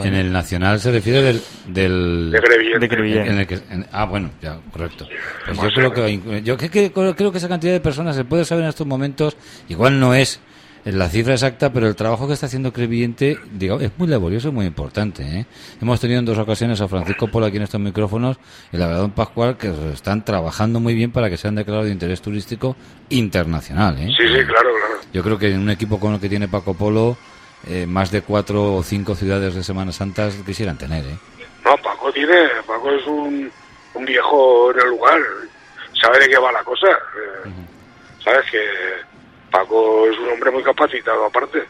en 0.02 0.14
el 0.14 0.32
nacional 0.32 0.80
se 0.80 0.90
refiere 0.90 1.20
del... 1.20 1.42
del 1.66 2.30
de 2.30 2.40
Crevillente. 2.40 2.78
De 2.80 2.88
Crevillente. 2.88 3.30
en 3.30 3.38
el 3.40 3.46
que- 3.46 3.54
en- 3.70 3.86
ah, 3.92 4.06
bueno, 4.06 4.30
ya, 4.40 4.56
correcto. 4.72 5.06
Pues 5.44 5.58
yo 5.60 5.68
creo 5.74 5.92
que, 5.92 6.42
yo 6.42 6.56
que- 6.56 6.70
que- 6.70 6.90
creo 6.90 7.30
que 7.30 7.36
esa 7.38 7.48
cantidad 7.50 7.72
de 7.74 7.80
personas 7.80 8.16
se 8.16 8.24
puede 8.24 8.46
saber 8.46 8.64
en 8.64 8.70
estos 8.70 8.86
momentos, 8.86 9.36
igual 9.68 10.00
no 10.00 10.14
es 10.14 10.40
la 10.84 11.08
cifra 11.08 11.32
exacta, 11.32 11.72
pero 11.72 11.88
el 11.88 11.96
trabajo 11.96 12.26
que 12.26 12.34
está 12.34 12.46
haciendo 12.46 12.72
Crevillente, 12.72 13.38
digo, 13.52 13.80
es 13.80 13.90
muy 13.96 14.06
laborioso 14.06 14.48
y 14.48 14.52
muy 14.52 14.66
importante. 14.66 15.22
¿eh? 15.22 15.46
Hemos 15.80 15.98
tenido 16.00 16.18
en 16.18 16.26
dos 16.26 16.36
ocasiones 16.38 16.80
a 16.82 16.88
Francisco 16.88 17.28
Polo 17.28 17.46
aquí 17.46 17.56
en 17.56 17.62
estos 17.62 17.80
micrófonos 17.80 18.36
y 18.70 18.76
la 18.76 18.86
verdad, 18.86 19.00
don 19.02 19.12
Pascual, 19.12 19.56
que 19.56 19.72
están 19.92 20.24
trabajando 20.24 20.80
muy 20.80 20.94
bien 20.94 21.10
para 21.10 21.30
que 21.30 21.36
sean 21.38 21.54
declarados 21.54 21.86
de 21.86 21.92
interés 21.92 22.20
turístico 22.20 22.76
internacional. 23.08 23.96
¿eh? 23.98 24.08
Sí, 24.08 24.28
sí, 24.28 24.44
claro, 24.44 24.70
claro. 24.74 25.00
Yo 25.12 25.22
creo 25.22 25.38
que 25.38 25.50
en 25.52 25.60
un 25.60 25.70
equipo 25.70 25.98
como 25.98 26.16
el 26.16 26.20
que 26.20 26.28
tiene 26.28 26.48
Paco 26.48 26.74
Polo, 26.74 27.16
eh, 27.66 27.86
más 27.86 28.10
de 28.10 28.20
cuatro 28.20 28.74
o 28.74 28.82
cinco 28.82 29.14
ciudades 29.14 29.54
de 29.54 29.62
Semana 29.64 29.90
Santa 29.92 30.28
quisieran 30.44 30.76
tener. 30.76 31.04
¿eh? 31.06 31.16
No, 31.64 31.76
Paco 31.78 32.12
tiene, 32.12 32.34
Paco 32.66 32.90
es 32.90 33.06
un, 33.06 33.50
un 33.94 34.04
viejo 34.04 34.70
en 34.72 34.80
el 34.80 34.88
lugar, 34.90 35.18
sabe 35.98 36.18
de 36.20 36.28
qué 36.28 36.36
va 36.38 36.52
la 36.52 36.62
cosa. 36.62 36.88
eh, 36.88 37.50
Sabes 38.22 38.44
que 38.50 38.58
Paco 39.54 40.06
es 40.10 40.18
un 40.18 40.30
hombre 40.30 40.50
muy 40.50 40.62
capacitado 40.64 41.26
aparte, 41.26 41.60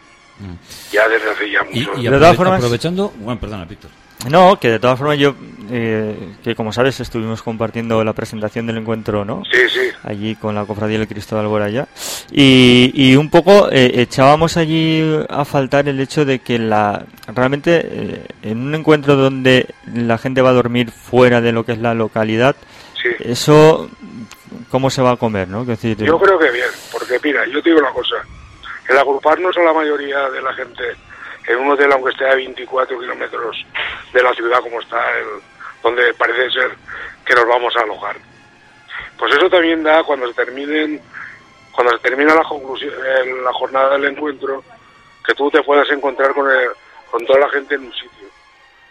ya 0.90 1.06
desde 1.06 1.30
hace 1.30 1.50
ya 1.50 1.60
Y, 1.70 1.80
muchos 1.80 1.98
y 1.98 2.02
De 2.04 2.10
todas 2.18 2.34
formas- 2.36 2.58
aprovechando, 2.58 3.12
bueno, 3.18 3.38
perdona, 3.38 3.66
Víctor. 3.66 3.90
No, 4.30 4.58
que 4.58 4.70
de 4.70 4.78
todas 4.78 4.98
formas 4.98 5.18
yo, 5.18 5.34
eh, 5.70 6.16
que 6.42 6.54
como 6.54 6.72
sabes, 6.72 6.98
estuvimos 6.98 7.42
compartiendo 7.42 8.02
la 8.02 8.14
presentación 8.14 8.66
del 8.66 8.78
encuentro, 8.78 9.22
¿no? 9.26 9.42
Sí, 9.52 9.60
sí, 9.68 9.80
allí 10.02 10.34
con 10.34 10.54
la 10.54 10.64
cofradía 10.64 10.98
del 10.98 11.06
Cristo 11.08 11.34
de 11.36 11.42
Alboraya 11.42 11.88
y, 12.32 12.90
y 12.94 13.16
un 13.16 13.28
poco 13.28 13.68
eh, 13.70 14.00
echábamos 14.00 14.56
allí 14.56 15.02
a 15.28 15.44
faltar 15.44 15.88
el 15.90 16.00
hecho 16.00 16.24
de 16.24 16.38
que 16.38 16.58
la 16.58 17.04
realmente 17.34 17.82
eh, 17.84 18.26
en 18.44 18.62
un 18.66 18.74
encuentro 18.74 19.14
donde 19.16 19.66
la 19.92 20.16
gente 20.16 20.40
va 20.40 20.50
a 20.50 20.54
dormir 20.54 20.90
fuera 20.90 21.42
de 21.42 21.52
lo 21.52 21.64
que 21.66 21.72
es 21.72 21.78
la 21.78 21.92
localidad 21.92 22.56
sí. 23.02 23.10
eso 23.20 23.90
cómo 24.74 24.90
se 24.90 25.02
va 25.02 25.12
a 25.12 25.16
comer 25.16 25.46
no 25.46 25.64
decir 25.64 25.96
Yo 25.98 26.18
creo 26.18 26.36
que 26.36 26.50
bien, 26.50 26.66
porque 26.90 27.16
mira, 27.22 27.46
yo 27.46 27.62
te 27.62 27.68
digo 27.70 27.80
una 27.80 27.92
cosa, 27.92 28.16
el 28.88 28.98
agruparnos 28.98 29.56
a 29.56 29.60
la 29.62 29.72
mayoría 29.72 30.28
de 30.30 30.42
la 30.42 30.52
gente 30.52 30.82
en 31.46 31.58
un 31.60 31.70
hotel, 31.70 31.92
aunque 31.92 32.10
esté 32.10 32.28
a 32.28 32.34
24 32.34 32.98
kilómetros 32.98 33.64
de 34.12 34.20
la 34.20 34.34
ciudad 34.34 34.58
como 34.58 34.80
está, 34.80 34.98
el, 35.20 35.26
donde 35.80 36.12
parece 36.14 36.50
ser 36.50 36.72
que 37.24 37.34
nos 37.34 37.46
vamos 37.46 37.72
a 37.76 37.82
alojar, 37.82 38.16
pues 39.16 39.32
eso 39.36 39.48
también 39.48 39.84
da 39.84 40.02
cuando 40.02 40.26
se 40.26 40.34
terminen, 40.34 41.00
cuando 41.70 41.92
se 41.96 42.02
termina 42.02 42.34
la 42.34 42.42
conclusión, 42.42 42.90
la 43.44 43.52
jornada 43.52 43.90
del 43.96 44.06
encuentro, 44.06 44.64
que 45.24 45.34
tú 45.34 45.52
te 45.52 45.62
puedas 45.62 45.88
encontrar 45.90 46.34
con, 46.34 46.50
el- 46.50 46.70
con 47.12 47.24
toda 47.26 47.38
la 47.38 47.48
gente 47.50 47.76
en 47.76 47.84
un 47.84 47.92
sitio 47.92 48.26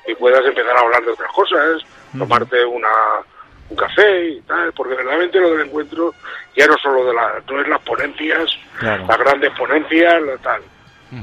y 0.07 0.15
puedas 0.15 0.45
empezar 0.45 0.77
a 0.77 0.79
hablar 0.79 1.03
de 1.03 1.11
otras 1.11 1.31
cosas, 1.33 1.81
tomarte 2.17 2.63
una 2.63 2.87
un 3.69 3.75
café 3.75 4.29
y 4.29 4.41
tal, 4.41 4.71
porque 4.73 4.95
verdaderamente 4.95 5.39
lo 5.39 5.51
del 5.51 5.67
encuentro 5.67 6.13
ya 6.55 6.67
no 6.67 6.75
solo 6.77 7.05
de 7.05 7.13
la, 7.13 7.41
no 7.49 7.61
es 7.61 7.67
las 7.67 7.81
ponencias, 7.81 8.49
Claro. 8.79 9.05
las 9.07 9.17
grandes 9.17 9.51
ponencias, 9.57 10.21
la 10.21 10.37
tal. 10.37 10.61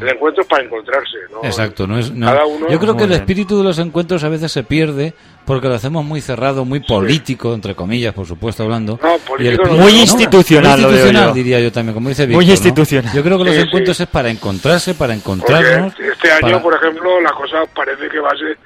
El 0.00 0.09
encuentro 0.09 0.42
es 0.42 0.49
para 0.49 0.62
encontrarse, 0.62 1.16
¿no? 1.32 1.40
Exacto, 1.42 1.85
no 1.85 1.99
es. 1.99 2.12
no- 2.12 2.26
Cada 2.26 2.47
uno- 2.47 2.68
Yo 2.68 2.78
creo 2.78 2.92
que 2.97 3.06
Muy 3.06 3.12
el 3.12 3.20
espíritu 3.20 3.59
de 3.59 3.64
los 3.64 3.76
encuentros 3.80 4.23
a 4.23 4.28
veces 4.28 4.52
se 4.52 4.62
pierde 4.62 5.14
porque 5.44 5.66
lo 5.66 5.75
hacemos 5.75 6.04
muy 6.04 6.20
cerrado, 6.20 6.64
muy 6.64 6.78
político, 6.78 7.52
entre 7.54 7.75
comillas, 7.75 8.14
por 8.14 8.25
supuesto, 8.25 8.62
hablando. 8.62 9.00
No, 9.02 9.09
Y 9.11 9.14
el 9.14 9.20
político 9.23 9.62
espíritu- 9.64 9.76
no. 9.76 9.82
Muy 9.82 9.92
No, 9.94 9.99
institucional, 9.99 10.80
muy 10.80 11.32
diría 11.35 11.59
yo 11.59 11.73
también, 11.73 11.94
como 11.94 12.09
dice 12.09 12.23
Muy 12.28 12.28
Víctor. 12.37 12.47
¿no? 12.47 12.52
institucional. 12.52 13.12
Yo 13.16 13.23
creo 13.25 13.38
que 13.38 13.44
los 13.44 13.54
Sí, 13.56 13.61
encuentros 13.62 13.97
sí. 13.97 14.02
es 14.04 14.09
para 14.09 14.30
encontrarse, 14.30 14.94
para 14.94 15.14
Porque 15.14 15.18
encontrarnos. 15.28 15.99
este 15.99 16.30
año, 16.30 16.40
para- 16.42 16.62
por 16.62 16.75
ejemplo, 16.76 17.20
la 17.20 17.32
cosa 17.32 17.56
parece 17.75 18.09
que 18.09 18.20
va, 18.20 18.30
a 18.30 18.37
ser- 18.37 18.59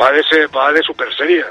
va 0.00 0.10
de, 0.10 0.22
ser- 0.24 0.48
va 0.56 0.72
de 0.72 0.82
super 0.84 1.06
seria. 1.18 1.46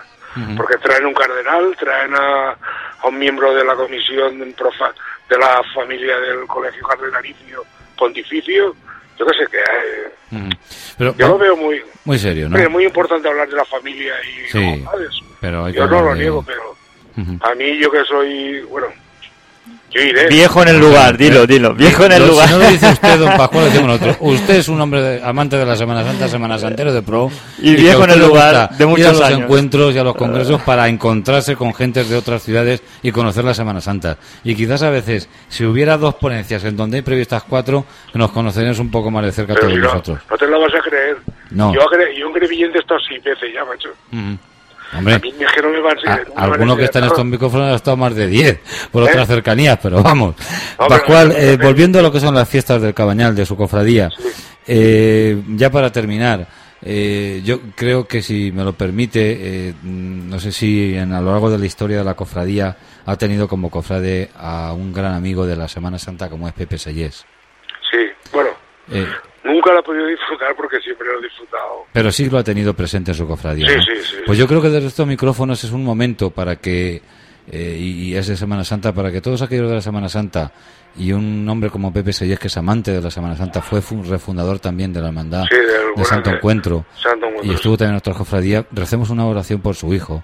Porque 0.55 0.77
traen 0.77 1.05
un 1.05 1.13
cardenal, 1.13 1.75
traen 1.77 2.15
a, 2.15 2.51
a 2.51 3.07
un 3.07 3.17
miembro 3.17 3.53
de 3.53 3.63
la 3.65 3.75
comisión 3.75 4.39
de 4.39 5.37
la 5.37 5.61
familia 5.73 6.17
del 6.19 6.45
colegio 6.47 6.85
cardenalicio 6.87 7.63
pontificio. 7.97 8.75
Yo 9.19 9.25
qué 9.25 9.33
sé 9.37 9.45
qué. 9.51 10.47
Pero 10.97 11.15
Yo 11.17 11.27
lo 11.27 11.37
veo 11.37 11.55
muy, 11.55 11.81
muy 12.05 12.17
serio, 12.17 12.49
¿no? 12.49 12.57
Es 12.57 12.69
muy 12.69 12.85
importante 12.85 13.27
hablar 13.27 13.47
de 13.49 13.55
la 13.55 13.65
familia 13.65 14.13
y 14.23 14.49
Sí, 14.49 14.77
los 14.81 14.91
padres. 14.91 15.09
pero 15.39 15.65
hay 15.65 15.73
Yo 15.73 15.87
no 15.87 16.01
lo 16.01 16.15
niego, 16.15 16.43
pero 16.45 16.75
a 17.41 17.55
mí 17.55 17.77
yo 17.77 17.91
que 17.91 18.03
soy, 18.05 18.61
bueno, 18.61 18.87
yo 19.93 20.01
iré. 20.01 20.27
viejo 20.27 20.61
en 20.63 20.69
el 20.69 20.79
lugar 20.79 21.17
dilo 21.17 21.45
dilo 21.45 21.73
viejo 21.73 22.05
en 22.05 22.13
el 22.13 22.27
lugar 22.27 22.47
Si 22.47 22.53
no 22.53 22.59
lo 22.59 22.69
dice 22.69 22.89
usted, 22.89 23.19
don 23.19 23.37
Pascual, 23.37 23.65
lo 23.65 23.69
decimos 23.71 23.87
nosotros. 23.89 24.17
Usted 24.19 24.55
es 24.55 24.67
un 24.69 24.79
hombre 24.81 25.01
de- 25.01 25.23
amante 25.23 25.57
de 25.57 25.65
la 25.65 25.75
Semana 25.75 26.03
Santa, 26.03 26.27
Semana 26.27 26.57
Santero 26.57 26.93
de 26.93 27.01
pro. 27.01 27.29
Y 27.59 27.75
viejo 27.75 28.03
en 28.05 28.11
el 28.11 28.19
lugar 28.19 28.69
de 28.71 28.75
Ir 28.77 28.83
a 28.83 28.87
muchos 28.87 29.13
los 29.13 29.21
años. 29.21 29.39
encuentros 29.41 29.93
y 29.95 29.97
a 29.97 30.03
los 30.03 30.15
congresos 30.15 30.61
para 30.61 30.87
encontrarse 30.87 31.55
con 31.55 31.73
gentes 31.73 32.09
de 32.09 32.15
otras 32.17 32.41
ciudades 32.43 32.81
y 33.03 33.11
conocer 33.11 33.43
la 33.43 33.53
Semana 33.53 33.81
Santa. 33.81 34.17
Y 34.43 34.55
quizás 34.55 34.81
a 34.83 34.89
veces, 34.89 35.27
si 35.49 35.65
hubiera 35.65 35.97
dos 35.97 36.15
ponencias 36.15 36.63
en 36.63 36.77
donde 36.77 36.97
hay 36.97 37.01
previstas 37.03 37.43
cuatro, 37.43 37.85
nos 38.13 38.31
conoceríamos 38.31 38.79
un 38.79 38.91
poco 38.91 39.11
más 39.11 39.25
de 39.25 39.31
cerca 39.31 39.53
pero 39.55 39.67
todos 39.67 39.73
si 39.73 39.79
no, 39.79 39.87
nosotros. 39.87 40.19
no 40.29 40.37
te 40.37 40.47
lo 40.47 40.59
vas 40.61 40.73
a 40.73 40.81
creer. 40.81 41.17
No. 41.51 41.73
Yo, 41.73 41.81
cre- 41.81 42.17
yo 42.17 42.27
en 42.27 42.33
Crevillente 42.33 42.77
he 42.77 42.81
estado 42.81 42.99
seis 43.07 43.21
veces 43.23 43.49
ya, 43.53 43.65
macho. 43.65 43.89
Hombre, 44.97 45.15
es 45.15 45.21
que 45.53 45.61
no 45.61 45.69
me 45.69 45.77
a 45.79 46.15
me 46.17 46.23
alguno 46.35 46.75
que 46.75 46.83
está 46.85 46.99
en 46.99 47.05
estos 47.05 47.25
micrófonos 47.25 47.71
ha 47.71 47.75
estado 47.75 47.97
más 47.97 48.13
de 48.15 48.27
10 48.27 48.59
por 48.91 49.03
¿Eh? 49.03 49.07
otras 49.09 49.27
cercanías, 49.27 49.79
pero 49.81 50.03
vamos. 50.03 50.35
No, 50.79 50.87
Pascual, 50.87 51.29
pero- 51.35 51.39
eh, 51.41 51.57
volviendo 51.57 51.99
a 51.99 52.01
lo 52.01 52.11
que 52.11 52.19
son 52.19 52.35
las 52.35 52.47
fiestas 52.49 52.81
del 52.81 52.93
Cabañal, 52.93 53.35
de 53.35 53.45
su 53.45 53.55
cofradía, 53.55 54.09
eh, 54.67 55.41
ya 55.55 55.69
para 55.69 55.91
terminar, 55.91 56.47
eh, 56.81 57.41
yo 57.45 57.61
creo 57.75 58.07
que 58.07 58.21
si 58.21 58.51
me 58.51 58.63
lo 58.63 58.73
permite, 58.73 59.37
eh, 59.69 59.73
no 59.83 60.39
sé 60.39 60.51
si 60.51 60.95
en, 60.95 61.13
a 61.13 61.21
lo 61.21 61.31
largo 61.31 61.49
de 61.49 61.57
la 61.57 61.65
historia 61.65 61.97
de 61.99 62.03
la 62.03 62.15
cofradía 62.15 62.75
ha 63.05 63.15
tenido 63.15 63.47
como 63.47 63.69
cofrade 63.69 64.29
a 64.35 64.73
un 64.73 64.91
gran 64.91 65.13
amigo 65.13 65.45
de 65.45 65.55
la 65.55 65.67
Semana 65.67 65.99
Santa 65.99 66.29
como 66.29 66.47
es 66.47 66.53
Pepe 66.53 66.77
Sellés. 66.77 67.25
Sí, 67.91 67.97
bueno, 68.33 68.49
nunca 69.43 69.71
lo 69.73 69.79
he 69.79 69.83
podido 69.83 70.05
disfrutar 70.07 70.55
porque 70.55 70.79
siempre 70.79 71.07
lo 71.07 71.19
he 71.19 71.23
disfrutado. 71.23 71.85
pero 71.93 72.11
sí 72.11 72.29
lo 72.29 72.37
ha 72.37 72.43
tenido 72.43 72.73
presente 72.73 73.11
en 73.11 73.17
su 73.17 73.27
cofradía. 73.27 73.67
Sí, 73.67 73.75
¿no? 73.75 73.81
sí, 73.83 73.91
sí. 74.03 74.15
Pues 74.25 74.37
yo 74.37 74.47
creo 74.47 74.61
que 74.61 74.69
desde 74.69 74.87
estos 74.87 75.07
micrófonos 75.07 75.63
es 75.63 75.71
un 75.71 75.83
momento 75.83 76.29
para 76.31 76.55
que, 76.57 77.01
eh, 77.51 77.77
y, 77.79 78.15
es 78.15 78.27
de 78.27 78.37
Semana 78.37 78.63
Santa, 78.63 78.93
para 78.93 79.11
que 79.11 79.21
todos 79.21 79.41
aquellos 79.41 79.67
de 79.69 79.75
la 79.75 79.81
Semana 79.81 80.09
Santa 80.09 80.51
y 80.97 81.11
un 81.13 81.47
hombre 81.49 81.69
como 81.69 81.91
Pepe 81.93 82.11
Sellés, 82.13 82.37
que 82.39 82.47
es 82.47 82.57
amante 82.57 82.91
de 82.91 83.01
la 83.01 83.09
Semana 83.09 83.35
Santa, 83.35 83.61
fue 83.61 83.81
fu- 83.81 84.03
refundador 84.03 84.59
también 84.59 84.91
de 84.93 84.99
la 85.01 85.07
hermandad 85.07 85.45
Sí, 85.49 85.55
del 85.55 85.95
de 85.95 86.05
Santo. 86.05 86.29
Encuentro 86.31 86.85
Santo 87.01 87.27
Encuentro, 87.27 87.51
y 87.51 87.55
estuvo 87.55 87.77
también 87.77 87.89
en 87.91 87.93
nuestra 87.95 88.13
cofradía, 88.13 88.65
recemos 88.71 89.09
una 89.09 89.25
oración 89.25 89.61
por 89.61 89.75
su 89.75 89.93
hijo. 89.93 90.23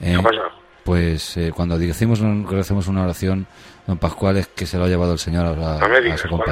¿eh? 0.00 0.14
¿Qué 0.16 0.22
pasa? 0.22 0.42
Pues 0.84 1.36
eh, 1.38 1.50
cuando 1.56 1.78
decimos 1.78 2.20
recemos 2.50 2.88
una 2.88 3.02
oración, 3.04 3.46
don 3.86 3.96
Pascual, 3.96 4.36
es 4.36 4.48
que 4.48 4.66
se 4.66 4.76
lo 4.76 4.84
ha 4.84 4.88
llevado 4.88 5.14
el 5.14 5.18
Señor 5.18 5.46
a, 5.46 5.50
a- 5.50 5.76
a 5.78 6.16
su 6.18 6.28
¿cuándo? 6.28 6.44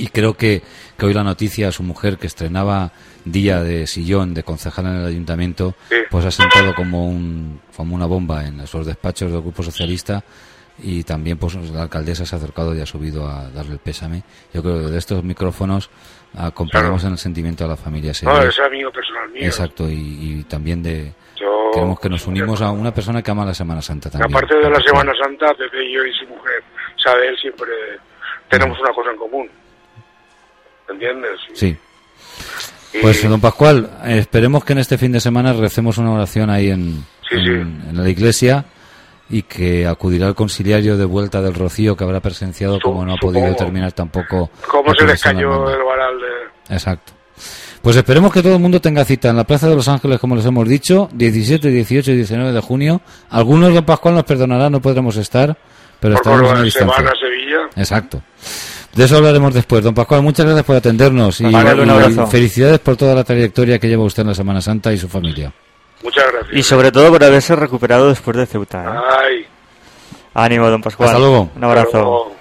Y 0.00 0.08
creo 0.08 0.34
que, 0.34 0.62
que 0.98 1.06
hoy 1.06 1.12
la 1.14 1.22
noticia 1.24 1.68
a 1.68 1.72
su 1.72 1.82
mujer 1.82 2.16
que 2.18 2.26
estrenaba 2.26 2.92
día 3.24 3.62
de 3.62 3.86
sillón 3.86 4.32
de 4.34 4.42
concejal 4.42 4.86
en 4.86 4.96
el 4.96 5.06
ayuntamiento, 5.06 5.74
Sí. 5.88 5.96
pues 6.10 6.24
ha 6.24 6.30
sentado 6.30 6.74
como 6.74 7.06
un 7.06 7.60
como 7.76 7.94
una 7.94 8.06
bomba 8.06 8.46
en 8.46 8.58
los 8.58 8.86
despachos 8.86 9.30
del 9.30 9.40
grupo 9.42 9.62
socialista 9.62 10.22
y 10.82 11.02
también 11.04 11.36
pues 11.36 11.54
la 11.70 11.82
alcaldesa 11.82 12.24
se 12.24 12.34
ha 12.34 12.38
acercado 12.38 12.74
y 12.74 12.80
ha 12.80 12.86
subido 12.86 13.26
a 13.28 13.50
darle 13.50 13.72
el 13.74 13.78
pésame. 13.78 14.22
Yo 14.54 14.62
creo 14.62 14.78
que 14.86 14.90
de 14.90 14.98
estos 14.98 15.22
micrófonos 15.22 15.90
acompañamos 16.34 17.00
Claro. 17.00 17.08
en 17.08 17.12
el 17.12 17.18
sentimiento 17.18 17.64
a 17.64 17.68
la 17.68 17.76
familia. 17.76 18.10
No, 18.10 18.14
Sellés. 18.14 18.44
es 18.54 18.60
amigo 18.60 18.90
personal 18.90 19.28
mío. 19.30 19.42
Exacto, 19.44 19.88
y, 19.90 19.94
y 19.94 20.44
también 20.44 20.82
de 20.82 21.12
Yo, 21.38 21.70
queremos 21.74 22.00
que 22.00 22.08
nos 22.08 22.26
unimos 22.26 22.62
a 22.62 22.70
una 22.70 22.94
persona 22.94 23.22
que 23.22 23.30
ama 23.30 23.44
la 23.44 23.52
Semana 23.54 23.82
Santa 23.82 24.08
también. 24.10 24.30
Aparte 24.34 24.54
de 24.56 24.70
la 24.70 24.80
Semana 24.80 25.12
Santa, 25.22 25.52
Pepe 25.54 25.84
y 25.84 25.92
yo 25.94 26.04
y 26.04 26.12
su 26.14 26.26
mujer, 26.26 26.62
sabe 27.04 27.28
él, 27.28 27.36
siempre 27.38 27.66
tenemos 28.48 28.78
una 28.80 28.92
cosa 28.94 29.10
en 29.10 29.16
común. 29.18 29.48
¿Entiendes? 30.90 31.30
Sí. 31.54 31.76
Y- 32.92 32.98
Pues 33.02 33.22
don 33.28 33.40
Pascual, 33.40 33.88
esperemos 34.06 34.64
que 34.64 34.72
en 34.72 34.78
este 34.80 34.98
fin 34.98 35.12
de 35.12 35.20
semana 35.20 35.52
recemos 35.52 35.98
una 35.98 36.12
oración 36.12 36.50
ahí 36.50 36.70
en, 36.70 37.04
Sí, 37.28 37.36
en, 37.36 37.44
sí. 37.44 37.88
en 37.90 37.96
la 38.02 38.08
iglesia 38.08 38.64
y 39.28 39.42
que 39.42 39.86
acudirá 39.86 40.26
al 40.26 40.34
conciliario 40.34 40.96
de 40.96 41.04
vuelta 41.04 41.40
del 41.40 41.54
Rocío 41.54 41.96
que 41.96 42.02
habrá 42.02 42.18
presenciado 42.20 42.80
como 42.80 43.04
no 43.04 43.12
ha 43.14 43.16
podido 43.16 43.54
terminar 43.54 43.92
tampoco. 43.92 44.50
¿Cómo 44.68 44.92
la 44.92 45.00
se 45.00 45.06
les 45.06 45.22
cayó 45.22 45.70
el 45.70 45.82
varal 45.84 46.14
de...? 46.20 46.74
Exacto. 46.74 47.12
Pues 47.80 47.96
esperemos 47.96 48.32
que 48.32 48.42
todo 48.42 48.54
el 48.56 48.60
mundo 48.60 48.80
tenga 48.80 49.04
cita 49.04 49.30
en 49.30 49.36
la 49.36 49.44
Plaza 49.44 49.68
de 49.68 49.74
los 49.76 49.86
Ángeles, 49.88 50.18
como 50.18 50.34
les 50.36 50.44
hemos 50.44 50.68
dicho, 50.68 51.08
17, 51.12 51.68
18 51.70 52.10
y 52.10 52.16
19 52.16 52.52
de 52.52 52.60
junio. 52.60 53.00
Algunos, 53.30 53.72
don 53.72 53.84
Pascual, 53.86 54.14
nos 54.16 54.24
perdonará, 54.24 54.68
no 54.68 54.82
podremos 54.82 55.16
estar, 55.16 55.56
pero 56.00 56.14
Por 56.16 56.20
estaremos 56.20 56.44
a 56.44 56.48
favor, 56.54 56.64
distancia. 56.64 56.96
semana 56.96 57.12
Sevilla. 57.18 57.58
Exacto. 57.76 58.22
De 58.94 59.04
eso 59.04 59.16
hablaremos 59.16 59.54
después. 59.54 59.82
Don 59.84 59.94
Pascual, 59.94 60.22
muchas 60.22 60.46
gracias 60.46 60.64
por 60.66 60.76
atendernos 60.76 61.40
y, 61.40 61.44
Vale, 61.44 61.82
un 61.82 61.88
y 61.88 61.90
abrazo. 61.90 62.26
felicidades 62.26 62.78
por 62.80 62.96
toda 62.96 63.14
la 63.14 63.24
trayectoria 63.24 63.78
que 63.78 63.88
lleva 63.88 64.02
usted 64.04 64.22
en 64.22 64.28
la 64.28 64.34
Semana 64.34 64.60
Santa 64.60 64.92
y 64.92 64.98
su 64.98 65.08
familia. 65.08 65.52
Muchas 66.02 66.24
gracias. 66.32 66.56
Y 66.56 66.62
sobre 66.62 66.90
todo 66.90 67.10
por 67.10 67.22
haberse 67.22 67.54
recuperado 67.54 68.08
después 68.08 68.36
de 68.36 68.46
Ceuta. 68.46 68.84
¿eh? 68.84 68.98
Ay, 69.20 69.46
Ánimo, 70.34 70.68
don 70.70 70.80
Pascual. 70.82 71.08
Hasta 71.10 71.18
luego. 71.20 71.50
Un 71.54 71.64
abrazo. 71.64 72.32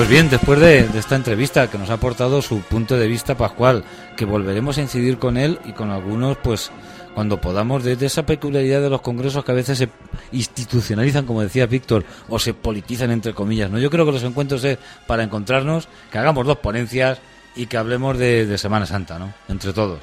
Pues 0.00 0.08
bien, 0.08 0.30
después 0.30 0.58
de, 0.58 0.78
esta 0.98 1.14
entrevista 1.14 1.70
que 1.70 1.76
nos 1.76 1.90
ha 1.90 1.94
aportado 1.94 2.40
su 2.40 2.62
punto 2.62 2.96
de 2.96 3.06
vista 3.06 3.36
Pascual, 3.36 3.84
que 4.16 4.24
volveremos 4.24 4.78
a 4.78 4.80
incidir 4.80 5.18
con 5.18 5.36
él 5.36 5.58
y 5.66 5.72
con 5.72 5.90
algunos, 5.90 6.38
pues 6.38 6.70
cuando 7.14 7.38
podamos, 7.38 7.84
desde 7.84 8.06
esa 8.06 8.24
peculiaridad 8.24 8.80
de 8.80 8.88
los 8.88 9.02
congresos 9.02 9.44
que 9.44 9.52
a 9.52 9.54
veces 9.54 9.76
se 9.76 9.90
institucionalizan, 10.32 11.26
como 11.26 11.42
decía 11.42 11.66
Víctor, 11.66 12.06
o 12.30 12.38
se 12.38 12.54
politizan 12.54 13.10
entre 13.10 13.34
comillas. 13.34 13.70
No, 13.70 13.78
yo 13.78 13.90
creo 13.90 14.06
que 14.06 14.12
los 14.12 14.24
encuentros 14.24 14.64
es 14.64 14.78
para 15.06 15.22
encontrarnos, 15.22 15.86
que 16.10 16.16
hagamos 16.16 16.46
dos 16.46 16.56
ponencias 16.56 17.18
y 17.54 17.66
que 17.66 17.76
hablemos 17.76 18.16
de, 18.16 18.46
de 18.46 18.56
Semana 18.56 18.86
Santa, 18.86 19.18
¿no? 19.18 19.34
Entre 19.50 19.74
todos. 19.74 20.00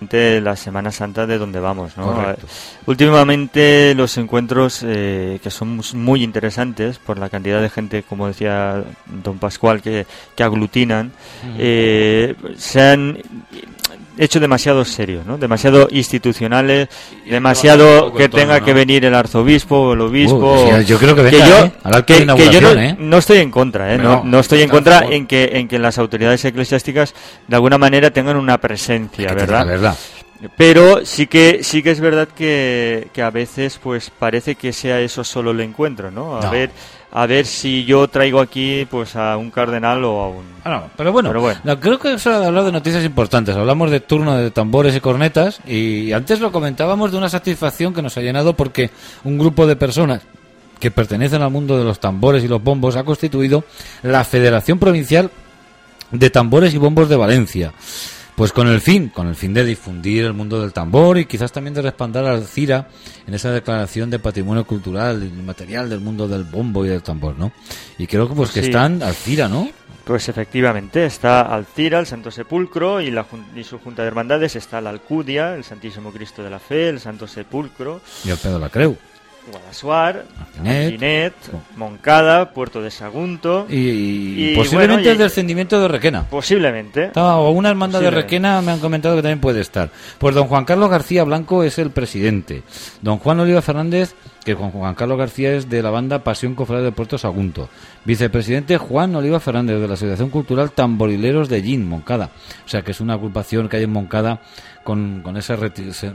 De 0.00 0.40
la 0.40 0.56
Semana 0.56 0.92
Santa 0.92 1.26
de 1.26 1.38
donde 1.38 1.60
vamos, 1.60 1.96
¿no? 1.96 2.14
Correcto. 2.14 2.46
Últimamente 2.86 3.94
los 3.94 4.16
encuentros 4.18 4.82
eh, 4.84 5.40
que 5.42 5.50
son 5.50 5.80
muy 5.94 6.22
interesantes 6.22 6.98
por 6.98 7.18
la 7.18 7.28
cantidad 7.28 7.60
de 7.60 7.70
gente, 7.70 8.02
como 8.02 8.26
decía 8.26 8.84
don 9.06 9.38
Pascual, 9.38 9.82
que, 9.82 10.06
que 10.34 10.42
aglutinan, 10.42 11.12
eh, 11.58 12.34
se 12.56 12.80
han 12.80 13.18
hecho 14.18 14.40
demasiado 14.40 14.84
serios, 14.84 15.26
¿no? 15.26 15.38
Demasiado 15.38 15.88
institucionales, 15.90 16.88
demasiado 17.24 18.12
que 18.14 18.28
tenga 18.28 18.60
que 18.60 18.72
venir 18.72 19.04
el 19.04 19.14
arzobispo 19.14 19.76
o 19.76 19.92
el 19.92 20.00
obispo. 20.00 20.64
Uh, 20.70 20.80
yo 20.82 20.98
creo 20.98 21.14
que 21.14 21.22
venga, 21.22 21.48
yo, 21.48 21.64
¿eh? 21.66 21.72
Al 21.84 21.94
acto 21.94 22.14
que- 22.14 22.24
de 22.26 22.34
que 22.34 22.50
yo 22.50 22.60
no, 22.60 22.70
¿eh? 22.72 22.96
no 22.98 23.18
estoy 23.18 23.38
en 23.38 23.50
contra, 23.50 23.94
¿eh? 23.94 23.98
No, 23.98 24.40
estoy 24.40 24.62
en 24.62 24.68
a 24.70 24.72
contra 24.72 24.98
en 25.06 25.26
que, 25.26 25.50
en 25.54 25.68
que 25.68 25.78
las 25.78 25.98
autoridades 25.98 26.44
eclesiásticas 26.44 27.14
de 27.46 27.56
alguna 27.56 27.78
manera 27.78 28.10
tengan 28.10 28.36
una 28.36 28.58
presencia, 28.58 29.28
Que 29.28 29.34
¿verdad? 29.34 29.96
Pero 30.56 31.04
sí 31.06 31.26
que 31.26 31.60
sí 31.64 31.82
que 31.82 31.90
es 31.92 32.00
verdad 32.00 32.28
que, 32.28 33.08
que 33.14 33.22
a 33.22 33.30
veces 33.30 33.80
pues 33.82 34.10
parece 34.10 34.54
que 34.54 34.72
sea 34.74 35.00
eso 35.00 35.24
solo 35.24 35.50
el 35.52 35.60
encuentro, 35.60 36.10
¿no? 36.10 36.36
A 36.36 36.42
No. 36.42 36.50
ver 36.50 36.70
a 37.12 37.26
ver 37.26 37.46
si 37.46 37.84
yo 37.84 38.08
traigo 38.08 38.40
aquí 38.40 38.86
pues 38.90 39.16
a 39.16 39.36
un 39.36 39.50
cardenal 39.50 40.04
o 40.04 40.20
a 40.20 40.28
un 40.28 40.44
Ah, 40.64 40.70
no, 40.70 40.90
pero 40.96 41.12
bueno, 41.12 41.30
Pero 41.30 41.40
bueno. 41.40 41.60
no, 41.64 41.78
creo 41.80 41.98
que 41.98 42.14
es 42.14 42.26
hora 42.26 42.40
de 42.40 42.46
hablar 42.46 42.64
de 42.64 42.72
noticias 42.72 43.04
importantes. 43.04 43.54
Hablamos 43.56 43.90
de 43.90 44.00
turno 44.00 44.36
de 44.36 44.50
tambores 44.50 44.94
y 44.96 45.00
cornetas 45.00 45.60
y 45.66 46.12
antes 46.12 46.40
lo 46.40 46.50
comentábamos 46.52 47.12
de 47.12 47.18
una 47.18 47.28
satisfacción 47.28 47.94
que 47.94 48.02
nos 48.02 48.16
ha 48.16 48.20
llenado 48.20 48.54
porque 48.54 48.90
un 49.24 49.38
grupo 49.38 49.66
de 49.66 49.76
personas 49.76 50.22
que 50.80 50.90
pertenecen 50.90 51.40
al 51.40 51.50
mundo 51.50 51.78
de 51.78 51.84
los 51.84 52.00
tambores 52.00 52.44
y 52.44 52.48
los 52.48 52.62
bombos 52.62 52.96
ha 52.96 53.04
constituido 53.04 53.64
la 54.02 54.24
Federación 54.24 54.78
Provincial 54.78 55.30
de 56.10 56.30
Tambores 56.30 56.74
y 56.74 56.78
Bombos 56.78 57.08
de 57.08 57.16
Valencia. 57.16 57.72
Pues 58.36 58.52
con 58.52 58.68
el 58.68 58.82
fin, 58.82 59.08
con 59.08 59.28
el 59.28 59.34
fin 59.34 59.54
de 59.54 59.64
difundir 59.64 60.24
el 60.26 60.34
mundo 60.34 60.60
del 60.60 60.74
tambor 60.74 61.16
y 61.16 61.24
quizás 61.24 61.50
también 61.52 61.72
de 61.72 61.80
respaldar 61.80 62.26
al 62.26 62.44
CIRA 62.44 62.86
en 63.26 63.32
esa 63.32 63.50
declaración 63.50 64.10
de 64.10 64.18
patrimonio 64.18 64.66
cultural 64.66 65.22
y 65.24 65.42
material 65.42 65.88
del 65.88 66.00
mundo 66.00 66.28
del 66.28 66.44
bombo 66.44 66.84
y 66.84 66.88
del 66.88 67.02
tambor, 67.02 67.38
¿no? 67.38 67.50
Y 67.96 68.06
creo 68.06 68.28
que 68.28 68.34
pues 68.34 68.50
que 68.50 68.60
Sí. 68.60 68.66
están 68.66 69.02
al 69.02 69.14
CIRA, 69.14 69.48
¿no? 69.48 69.68
Pues 70.04 70.28
efectivamente, 70.28 71.06
está 71.06 71.40
Alcira, 71.42 71.98
el 71.98 72.06
Santo 72.06 72.30
Sepulcro 72.30 73.00
y, 73.00 73.10
la, 73.10 73.26
y 73.56 73.64
su 73.64 73.78
Junta 73.80 74.02
de 74.02 74.08
Hermandades, 74.08 74.54
está 74.54 74.80
la 74.80 74.90
Alcudia, 74.90 75.54
el 75.56 75.64
Santísimo 75.64 76.12
Cristo 76.12 76.44
de 76.44 76.50
la 76.50 76.60
Fe, 76.60 76.90
el 76.90 77.00
Santo 77.00 77.26
Sepulcro, 77.26 78.00
Y 78.24 78.30
el 78.30 78.36
pedo 78.36 78.58
la 78.60 78.68
creu. 78.68 78.96
Guadasuar. 79.50 80.24
Alginet, 80.64 81.34
Moncada, 81.76 82.50
Puerto 82.52 82.80
de 82.82 82.90
Sagunto, 82.90 83.66
Y, 83.68 83.74
y 83.76 84.52
Y, 84.52 84.56
posiblemente 84.56 84.94
bueno, 85.02 85.08
y- 85.08 85.12
el 85.12 85.18
descendimiento 85.18 85.80
de 85.80 85.88
Requena. 85.88 86.24
posiblemente. 86.28 87.10
O 87.14 87.50
una 87.50 87.68
hermandad 87.70 88.00
de. 88.00 88.10
Requena 88.10 88.60
me 88.62 88.72
han 88.72 88.80
comentado 88.80 89.16
que 89.16 89.22
también 89.22 89.40
puede 89.40 89.60
estar. 89.60 89.90
Pues 90.18 90.34
don 90.34 90.46
Juan 90.48 90.64
Carlos 90.64 90.90
García 90.90 91.24
Blanco 91.24 91.62
es 91.62 91.78
el 91.78 91.90
presidente. 91.90 92.62
Don 93.02 93.18
Juan 93.18 93.40
Oliva 93.40 93.60
Fernández, 93.62 94.14
que 94.44 94.54
Juan, 94.54 94.70
Juan 94.70 94.94
Carlos 94.94 95.18
García 95.18 95.52
es 95.54 95.68
de 95.68 95.82
la 95.82 95.90
banda 95.90 96.24
Pasión 96.24 96.54
Cofrade 96.54 96.84
de 96.84 96.92
Puerto 96.92 97.18
Sagunto. 97.18 97.68
Vicepresidente 98.04 98.78
Juan 98.78 99.14
Oliva 99.16 99.40
Fernández 99.40 99.80
de 99.80 99.88
la 99.88 99.94
Asociación 99.94 100.30
Cultural 100.30 100.70
Tamborileros 100.70 101.48
de 101.48 101.62
Gin, 101.62 101.88
Moncada. 101.88 102.30
O 102.64 102.68
sea 102.68 102.82
que 102.82 102.92
es 102.92 103.00
una 103.00 103.14
agrupación 103.14 103.68
que 103.68 103.76
hay 103.78 103.82
en 103.84 103.92
Moncada 103.92 104.40
con, 104.86 105.20
con 105.22 105.36
esas 105.36 105.60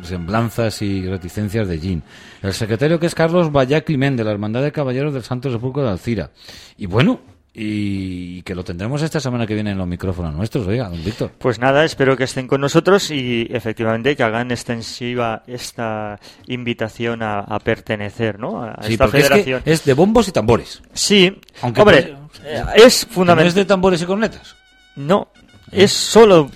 semblanzas 0.02 0.82
y 0.82 1.06
reticencias 1.06 1.68
de 1.68 1.78
Gin. 1.78 2.04
El 2.42 2.54
secretario 2.54 3.00
que 3.00 3.06
es 3.06 3.14
Carlos 3.14 3.52
Vallá 3.52 3.82
Climent 3.82 4.18
de 4.18 4.24
la 4.24 4.32
Hermandad 4.32 4.64
de 4.64 4.72
Caballeros 4.72 5.14
del 5.14 5.24
Santo 5.24 5.52
Sepulcro 5.52 5.84
de 5.84 5.90
Alcira. 5.90 6.32
Y 6.78 6.88
bueno, 6.88 7.20
y 7.54 8.42
que 8.44 8.56
lo 8.56 8.64
tendremos 8.64 9.02
esta 9.02 9.20
semana 9.20 9.46
que 9.46 9.54
viene 9.54 9.72
en 9.72 9.78
los 9.78 9.86
micrófonos 9.88 10.34
nuestros, 10.34 10.66
oiga, 10.68 10.88
don 10.88 11.04
Víctor. 11.04 11.32
Pues 11.38 11.60
nada, 11.60 11.84
espero 11.84 12.16
que 12.16 12.24
estén 12.24 12.48
con 12.48 12.62
nosotros 12.62 13.12
y 13.12 13.46
efectivamente 13.52 14.16
que 14.16 14.24
hagan 14.24 14.52
extensiva 14.52 15.44
esta 15.48 16.18
invitación 16.48 17.22
a, 17.22 17.40
a 17.42 17.60
pertenecer 17.60 18.40
¿no? 18.40 18.64
a 18.64 18.78
Sí, 18.84 18.94
esta 18.94 19.04
porque 19.06 19.18
es, 19.20 19.24
que 19.24 19.30
federación. 19.30 19.62
es 19.66 19.84
de 19.84 19.94
bombos 19.94 20.28
y 20.30 20.32
tambores. 20.32 20.82
Sí, 20.94 21.40
Aunque 21.62 21.82
hombre, 21.82 22.16
eh, 22.46 22.64
es 22.76 22.78
¿No 22.78 22.84
es 22.86 23.06
fundamental. 23.06 23.54
de 23.54 23.66
tambores 23.66 24.02
y 24.02 24.06
cornetas? 24.06 24.56
No, 24.96 25.28
es 25.72 25.92
solo, 25.92 26.50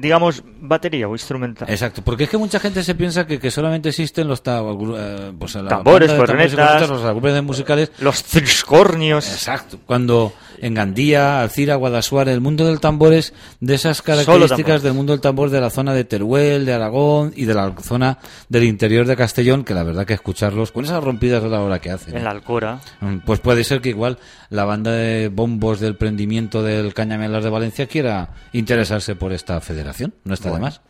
digamos, 0.00 0.42
batería 0.60 1.06
o 1.08 1.12
instrumental. 1.12 1.68
Exacto, 1.70 2.02
porque 2.02 2.24
es 2.24 2.30
que 2.30 2.38
mucha 2.38 2.58
gente 2.60 2.82
se 2.82 2.94
piensa 2.94 3.26
que, 3.26 3.38
que 3.38 3.50
solamente 3.50 3.88
existen 3.90 4.26
los 4.28 4.42
ta- 4.42 4.60
eh, 4.62 5.32
pues, 5.38 5.54
la 5.56 5.68
Tambores, 5.68 6.10
cornetas. 6.12 6.88
los 6.88 7.02
agrupes 7.04 7.42
musicales. 7.42 7.90
Los 8.00 8.22
triscornios. 8.24 9.28
Exacto, 9.30 9.78
cuando 9.86 10.32
en 10.62 10.74
Gandía, 10.74 11.40
Alcira, 11.40 11.74
Guadasuar, 11.76 12.28
el 12.28 12.40
mundo 12.40 12.66
del 12.66 12.80
tambor 12.80 13.12
es 13.14 13.32
de 13.60 13.74
esas 13.74 14.02
características 14.02 14.82
del 14.82 14.92
mundo 14.92 15.12
del 15.12 15.20
tambor 15.20 15.48
de 15.50 15.60
la 15.60 15.70
zona 15.70 15.94
de 15.94 16.04
Teruel, 16.04 16.66
de 16.66 16.74
Aragón 16.74 17.32
y 17.34 17.46
de 17.46 17.54
la 17.54 17.74
zona 17.80 18.18
del 18.48 18.64
interior 18.64 19.06
de 19.06 19.16
Castellón, 19.16 19.64
que 19.64 19.72
la 19.74 19.82
verdad 19.84 20.04
que 20.06 20.12
escucharlos 20.14 20.70
con 20.72 20.84
esas 20.84 21.02
rompidas 21.02 21.42
a 21.44 21.48
la 21.48 21.60
hora 21.62 21.78
que 21.78 21.90
hacen. 21.90 22.14
En 22.14 22.20
¿eh? 22.20 22.24
la 22.24 22.30
Alcora. 22.30 22.80
Mm, 23.00 23.18
Pues 23.24 23.40
puede 23.40 23.64
ser 23.64 23.80
que 23.80 23.88
igual 23.88 24.18
la 24.50 24.64
banda 24.64 24.90
de 24.92 25.28
bombos 25.28 25.80
del 25.80 25.96
prendimiento 25.96 26.62
del 26.62 26.92
Cañamelar 26.92 27.42
de 27.42 27.50
Valencia 27.50 27.86
quiera 27.86 28.30
interesarse 28.52 29.14
por 29.14 29.32
esta 29.32 29.60
federación. 29.60 29.89
No 30.24 30.34
está 30.34 30.50
de 30.50 30.58
más. 30.58 30.80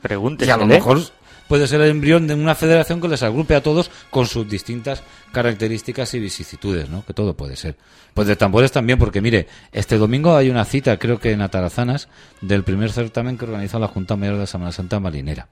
Y 0.40 0.50
a 0.50 0.56
lo 0.56 0.66
mejor 0.66 1.00
puede 1.48 1.66
ser 1.66 1.80
el 1.80 1.90
embrión 1.90 2.28
de 2.28 2.34
una 2.34 2.54
federación 2.54 3.00
que 3.00 3.08
les 3.08 3.24
agrupe 3.24 3.56
a 3.56 3.62
todos 3.62 3.90
con 4.10 4.26
sus 4.26 4.48
distintas 4.48 5.02
características 5.32 6.14
y 6.14 6.20
vicisitudes, 6.20 6.88
¿no? 6.88 7.04
Que 7.04 7.12
todo 7.12 7.34
puede 7.34 7.56
ser. 7.56 7.76
Pues 8.14 8.28
de 8.28 8.36
tambores 8.36 8.70
también, 8.70 8.98
porque 9.00 9.20
mire, 9.20 9.48
este 9.72 9.98
domingo 9.98 10.36
hay 10.36 10.48
una 10.48 10.64
cita, 10.64 10.96
creo 10.98 11.18
que 11.18 11.32
en 11.32 11.42
Atarazanas, 11.42 12.08
del 12.40 12.62
primer 12.62 12.92
certamen 12.92 13.36
que 13.36 13.46
organiza 13.46 13.80
la 13.80 13.88
Junta 13.88 14.14
Mayor 14.14 14.38
de 14.38 14.46
Semana 14.46 14.70
Santa 14.70 15.00
Marinera. 15.00 15.48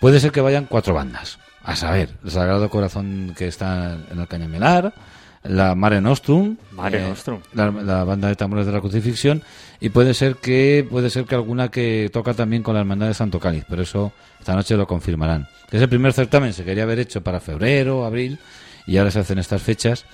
Puede 0.00 0.20
ser 0.20 0.32
que 0.32 0.40
vayan 0.40 0.66
cuatro 0.66 0.94
bandas. 0.94 1.38
A 1.62 1.76
saber, 1.76 2.10
el 2.24 2.30
Sagrado 2.30 2.70
Corazón 2.70 3.34
que 3.36 3.48
está 3.48 3.98
en 4.10 4.18
el 4.18 4.28
Cañamelar, 4.28 4.94
la 5.48 5.74
Mare 5.74 6.00
Nostrum, 6.00 6.56
Mare 6.72 7.04
eh, 7.04 7.08
Nostrum. 7.08 7.40
La, 7.52 7.70
la 7.70 8.04
banda 8.04 8.28
de 8.28 8.36
tambores 8.36 8.66
de 8.66 8.72
la 8.72 8.80
crucifixión 8.80 9.42
y 9.80 9.90
puede 9.90 10.14
ser 10.14 10.36
que 10.36 10.86
puede 10.88 11.10
ser 11.10 11.24
que 11.24 11.34
alguna 11.34 11.70
que 11.70 12.10
toca 12.12 12.34
también 12.34 12.62
con 12.62 12.74
la 12.74 12.80
hermandad 12.80 13.08
de 13.08 13.14
Santo 13.14 13.40
Cáliz, 13.40 13.64
pero 13.68 13.82
eso 13.82 14.12
esta 14.38 14.54
noche 14.54 14.76
lo 14.76 14.86
confirmarán. 14.86 15.48
Que 15.70 15.76
ese 15.76 15.88
primer 15.88 16.12
certamen 16.12 16.52
se 16.52 16.64
quería 16.64 16.84
haber 16.84 16.98
hecho 16.98 17.22
para 17.22 17.40
febrero, 17.40 18.04
abril 18.04 18.38
y 18.86 18.96
ahora 18.96 19.10
se 19.10 19.20
hacen 19.20 19.38
estas 19.38 19.62
fechas 19.62 20.04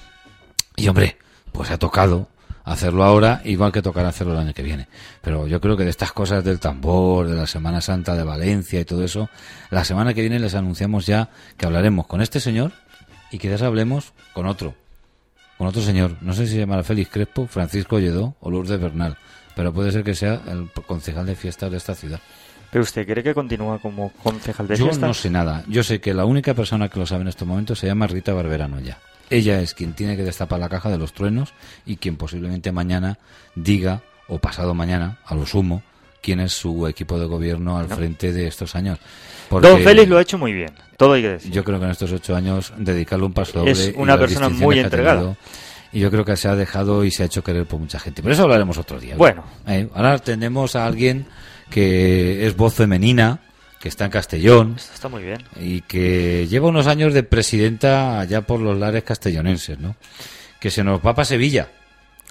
y 0.76 0.88
hombre, 0.88 1.18
pues 1.52 1.70
ha 1.70 1.78
tocado 1.78 2.28
hacerlo 2.64 3.04
ahora, 3.04 3.42
igual 3.44 3.72
que 3.72 3.82
tocará 3.82 4.08
hacerlo 4.08 4.32
el 4.34 4.38
año 4.38 4.54
que 4.54 4.62
viene. 4.62 4.88
Pero 5.20 5.46
yo 5.46 5.60
creo 5.60 5.76
que 5.76 5.84
de 5.84 5.90
estas 5.90 6.12
cosas 6.12 6.44
del 6.44 6.60
tambor, 6.60 7.28
de 7.28 7.36
la 7.36 7.46
Semana 7.46 7.80
Santa 7.80 8.14
de 8.14 8.22
Valencia 8.22 8.80
y 8.80 8.84
todo 8.84 9.04
eso, 9.04 9.28
la 9.70 9.84
semana 9.84 10.14
que 10.14 10.20
viene 10.20 10.38
les 10.38 10.54
anunciamos 10.54 11.06
ya 11.06 11.30
que 11.56 11.66
hablaremos 11.66 12.06
con 12.06 12.22
este 12.22 12.40
señor 12.40 12.72
y 13.30 13.38
quizás 13.38 13.62
hablemos 13.62 14.12
con 14.32 14.46
otro, 14.46 14.74
con 15.62 15.68
otro 15.68 15.82
señor. 15.82 16.16
No 16.22 16.32
sé 16.32 16.46
si 16.46 16.54
se 16.54 16.58
llamará 16.58 16.82
Félix 16.82 17.08
Crespo, 17.08 17.46
Francisco 17.46 18.00
Lledó 18.00 18.34
o 18.40 18.50
Lourdes 18.50 18.80
Bernal, 18.80 19.16
pero 19.54 19.72
puede 19.72 19.92
ser 19.92 20.02
que 20.02 20.16
sea 20.16 20.42
el 20.48 20.68
concejal 20.88 21.24
de 21.24 21.36
fiestas 21.36 21.70
de 21.70 21.76
esta 21.76 21.94
ciudad. 21.94 22.18
¿Pero 22.72 22.82
usted 22.82 23.06
cree 23.06 23.22
que 23.22 23.32
continúa 23.32 23.78
como 23.78 24.10
concejal 24.24 24.66
de 24.66 24.74
Yo 24.74 24.86
fiestas? 24.86 25.06
no 25.06 25.14
sé 25.14 25.30
nada. 25.30 25.62
Yo 25.68 25.84
sé 25.84 26.00
que 26.00 26.14
la 26.14 26.24
única 26.24 26.54
persona 26.54 26.88
que 26.88 26.98
lo 26.98 27.06
sabe 27.06 27.22
en 27.22 27.28
estos 27.28 27.46
momentos 27.46 27.78
se 27.78 27.86
llama 27.86 28.08
Rita 28.08 28.32
Barberano 28.32 28.80
ya. 28.80 28.98
Ella 29.30 29.60
es 29.60 29.72
quien 29.72 29.92
tiene 29.92 30.16
que 30.16 30.24
destapar 30.24 30.58
la 30.58 30.68
caja 30.68 30.90
de 30.90 30.98
los 30.98 31.12
truenos 31.12 31.54
y 31.86 31.94
quien 31.94 32.16
posiblemente 32.16 32.72
mañana 32.72 33.20
diga 33.54 34.02
o 34.26 34.38
pasado 34.38 34.74
mañana, 34.74 35.20
a 35.24 35.36
lo 35.36 35.46
sumo, 35.46 35.84
quién 36.22 36.40
es 36.40 36.52
su 36.52 36.86
equipo 36.86 37.18
de 37.18 37.26
gobierno 37.26 37.76
al 37.76 37.88
frente 37.88 38.32
de 38.32 38.46
estos 38.46 38.74
años. 38.74 38.98
Porque 39.50 39.68
Don 39.68 39.80
Félix 39.82 40.08
lo 40.08 40.16
ha 40.16 40.22
hecho 40.22 40.38
muy 40.38 40.52
bien, 40.54 40.70
todo 40.96 41.12
hay 41.12 41.22
que 41.22 41.28
decir. 41.28 41.52
Yo 41.52 41.62
creo 41.62 41.78
que 41.78 41.84
en 41.84 41.90
estos 41.90 42.10
ocho 42.12 42.34
años 42.34 42.72
dedicarle 42.78 43.26
un 43.26 43.34
paso 43.34 43.58
doble. 43.58 43.72
Es 43.72 43.92
una 43.96 44.18
persona 44.18 44.48
muy 44.48 44.78
entregada. 44.78 45.18
tenido, 45.20 45.36
Y 45.92 46.00
yo 46.00 46.10
creo 46.10 46.24
que 46.24 46.36
se 46.38 46.48
ha 46.48 46.56
dejado 46.56 47.04
y 47.04 47.10
se 47.10 47.24
ha 47.24 47.26
hecho 47.26 47.44
querer 47.44 47.66
por 47.66 47.78
mucha 47.78 47.98
gente. 47.98 48.22
Pero 48.22 48.32
eso 48.32 48.44
hablaremos 48.44 48.78
otro 48.78 48.98
día. 48.98 49.16
Bueno. 49.16 49.44
Eh, 49.66 49.88
ahora 49.92 50.18
tenemos 50.20 50.74
a 50.74 50.86
alguien 50.86 51.26
que 51.68 52.46
es 52.46 52.56
voz 52.56 52.74
femenina, 52.74 53.40
que 53.80 53.88
está 53.88 54.04
en 54.04 54.10
Castellón 54.12 54.74
Esto 54.76 54.94
está 54.94 55.08
muy 55.08 55.22
bien. 55.24 55.42
y 55.60 55.80
que 55.82 56.46
lleva 56.48 56.68
unos 56.68 56.86
años 56.86 57.12
de 57.12 57.24
presidenta 57.24 58.20
allá 58.20 58.42
por 58.42 58.60
los 58.60 58.78
lares 58.78 59.02
castellonenses, 59.02 59.78
¿no? 59.78 59.96
Que 60.60 60.70
se 60.70 60.84
nos 60.84 61.00
va 61.00 61.14
para 61.14 61.24
Sevilla. 61.24 61.68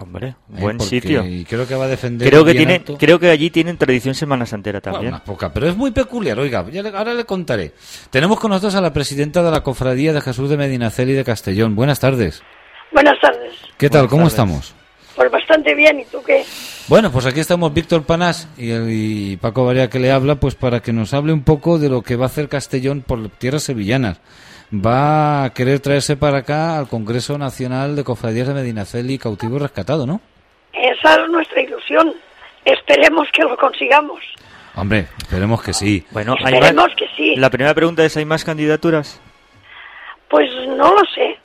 Hombre, 0.02 0.28
¿eh? 0.30 0.36
buen 0.48 0.78
Porque- 0.78 1.02
sitio. 1.02 1.26
Y 1.26 1.46
creo 1.46 1.68
que 1.68 1.76
va 1.76 1.86
a 1.86 1.88
defender. 1.88 2.28
Creo 2.30 2.44
que 2.44 2.54
tiene, 2.54 2.84
creo 2.84 3.20
que 3.20 3.30
allí 3.30 3.50
tienen 3.50 3.78
tradición 3.78 4.16
Semana 4.16 4.46
Santera 4.46 4.80
Bueno, 4.80 4.94
también. 4.94 5.14
unas 5.14 5.22
pocas, 5.22 5.52
pero 5.54 5.68
es 5.70 5.76
muy 5.78 5.92
peculiar. 5.92 6.40
Oiga, 6.40 6.66
ya 6.72 6.82
le- 6.82 6.90
ahora 6.90 7.14
le 7.14 7.26
contaré. 7.26 7.74
Tenemos 8.10 8.40
con 8.40 8.50
nosotros 8.52 8.76
a 8.76 8.82
la 8.82 8.92
presidenta 8.94 9.44
de 9.44 9.52
la 9.52 9.62
Cofradía 9.62 10.14
de 10.14 10.22
Jesús 10.22 10.50
de 10.50 10.58
Medinaceli 10.58 11.14
de 11.14 11.24
Castellón. 11.24 11.76
Buenas 11.76 12.00
tardes. 12.00 12.42
Buenas 12.92 13.20
tardes. 13.22 13.54
¿Qué 13.78 13.90
tal? 13.90 14.08
Buenas 14.08 14.10
¿Cómo 14.10 14.22
tardes. 14.24 14.34
estamos? 14.34 14.74
Pues 15.16 15.30
bastante 15.30 15.76
bien, 15.76 16.00
¿y 16.00 16.06
tú 16.06 16.20
qué? 16.26 16.44
Bueno, 16.88 17.12
pues 17.12 17.26
aquí 17.26 17.42
estamos 17.42 17.74
Víctor 17.74 18.04
Panás 18.04 18.48
y, 18.58 18.72
y 18.72 19.38
Paco 19.38 19.66
Varía 19.66 19.90
que 19.90 20.00
le 20.00 20.10
habla, 20.12 20.36
pues 20.36 20.56
para 20.56 20.80
que 20.82 20.94
nos 20.94 21.14
hable 21.14 21.34
un 21.34 21.44
poco 21.44 21.78
de 21.78 21.90
lo 21.90 22.02
que 22.02 22.16
va 22.16 22.26
a 22.26 22.28
hacer 22.28 22.48
Castellón 22.50 23.02
por 23.06 23.30
tierras 23.30 23.64
sevillanas. 23.64 24.20
Va 24.74 25.44
a 25.46 25.50
querer 25.54 25.80
traerse 25.82 26.16
para 26.16 26.40
acá 26.40 26.78
al 26.78 26.88
Congreso 26.88 27.38
Nacional 27.38 27.96
de 27.96 28.04
Cofradías 28.06 28.48
de 28.48 28.54
Medinaceli 28.54 29.18
cautivo 29.18 29.58
y 29.58 29.60
rescatado, 29.60 30.06
¿no? 30.08 30.22
Esa 30.72 31.16
es 31.16 31.30
nuestra 31.30 31.62
ilusión. 31.62 32.14
Esperemos 32.64 33.28
que 33.34 33.44
lo 33.44 33.58
consigamos. 33.58 34.22
Hombre, 34.76 35.08
esperemos 35.18 35.62
que 35.62 35.74
sí. 35.74 36.06
Bueno, 36.12 36.36
hay 36.46 36.54
Esperemos 36.54 36.86
más- 36.88 36.96
que 36.96 37.06
sí. 37.18 37.36
La 37.36 37.50
primera 37.50 37.74
pregunta 37.74 38.06
es, 38.06 38.16
¿hay 38.16 38.24
más 38.24 38.46
candidaturas? 38.46 39.20
Pues 40.30 40.50
no 40.70 40.94
lo 40.94 41.02
sé. 41.14 41.38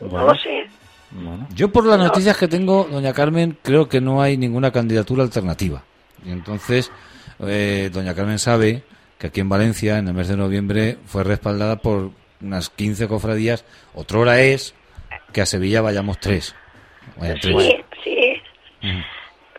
No 0.00 0.08
Bueno. 0.08 0.26
lo 0.28 0.34
sé. 0.36 0.66
Bueno. 1.10 1.48
Yo 1.52 1.72
por 1.72 1.84
las 1.84 1.98
No. 1.98 2.04
noticias 2.04 2.36
que 2.36 2.46
tengo, 2.46 2.86
doña 2.88 3.12
Carmen, 3.12 3.58
creo 3.62 3.88
que 3.88 4.00
no 4.00 4.22
hay 4.22 4.36
ninguna 4.36 4.70
candidatura 4.70 5.24
alternativa. 5.24 5.82
Y 6.24 6.30
entonces, 6.30 6.92
eh, 7.40 7.90
doña 7.92 8.14
Carmen 8.14 8.38
sabe 8.38 8.84
que 9.18 9.26
aquí 9.26 9.40
en 9.40 9.48
Valencia, 9.48 9.98
en 9.98 10.06
el 10.06 10.14
mes 10.14 10.28
de 10.28 10.36
noviembre, 10.36 10.98
fue 11.06 11.24
respaldada 11.24 11.76
por 11.76 12.12
unas 12.42 12.70
15 12.70 13.08
cofradías. 13.08 13.64
Otrora 13.94 14.40
es 14.40 14.74
que 15.32 15.40
a 15.40 15.46
Sevilla 15.46 15.80
vayamos 15.82 16.18
tres. 16.18 16.54
Tres. 17.18 17.40
Sí, 17.42 17.76
sí. 18.04 18.42
Ujú. 18.82 18.98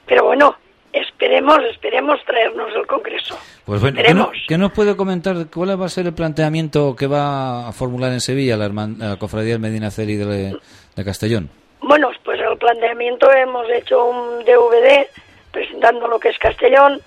Pero 0.08 0.26
bueno, 0.26 0.56
esperemos, 0.94 1.60
esperemos 1.72 2.20
traernos 2.26 2.68
el 2.76 2.86
Congreso. 2.88 3.38
Pues 3.66 3.80
bueno, 3.82 3.98
¿qué, 4.02 4.14
no- 4.14 4.24
Esperemos. 4.24 4.46
qué 4.48 4.58
nos 4.58 4.72
puede 4.72 4.96
comentar? 4.96 5.36
¿Cuál 5.54 5.80
va 5.82 5.86
a 5.86 5.90
ser 5.90 6.08
el 6.08 6.14
planteamiento 6.14 6.96
que 6.96 7.08
va 7.08 7.68
a 7.68 7.72
formular 7.72 8.12
en 8.12 8.20
Sevilla 8.22 8.58
la, 8.58 8.66
herman- 8.68 8.98
la 8.98 9.18
cofradía 9.18 9.54
del 9.54 9.62
Medina 9.62 9.92
Celi 9.92 10.16
de, 10.16 10.58
de 10.96 11.06
Castellón? 11.06 11.50
Bueno, 11.82 12.10
pues 12.24 12.40
el 12.40 12.58
planteamiento 12.58 13.32
hemos 13.32 13.70
hecho 13.70 14.04
un 14.06 14.44
DVD 14.46 15.08
presentando 15.52 16.08
lo 16.08 16.20
que 16.20 16.30
es 16.30 16.38
Castellón, 16.40 17.02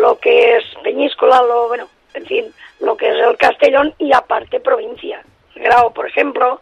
lo 0.00 0.18
que 0.18 0.56
es 0.56 0.64
Peñíscola, 0.82 1.40
lo 1.42 1.68
bueno, 1.68 1.88
en 2.14 2.26
fin, 2.26 2.44
lo 2.80 2.96
que 2.96 3.08
es 3.08 3.16
el 3.16 3.36
Castellón 3.36 3.94
y 3.98 4.12
aparte 4.12 4.60
provincia, 4.60 5.22
Grau, 5.54 5.92
por 5.92 6.06
ejemplo, 6.06 6.60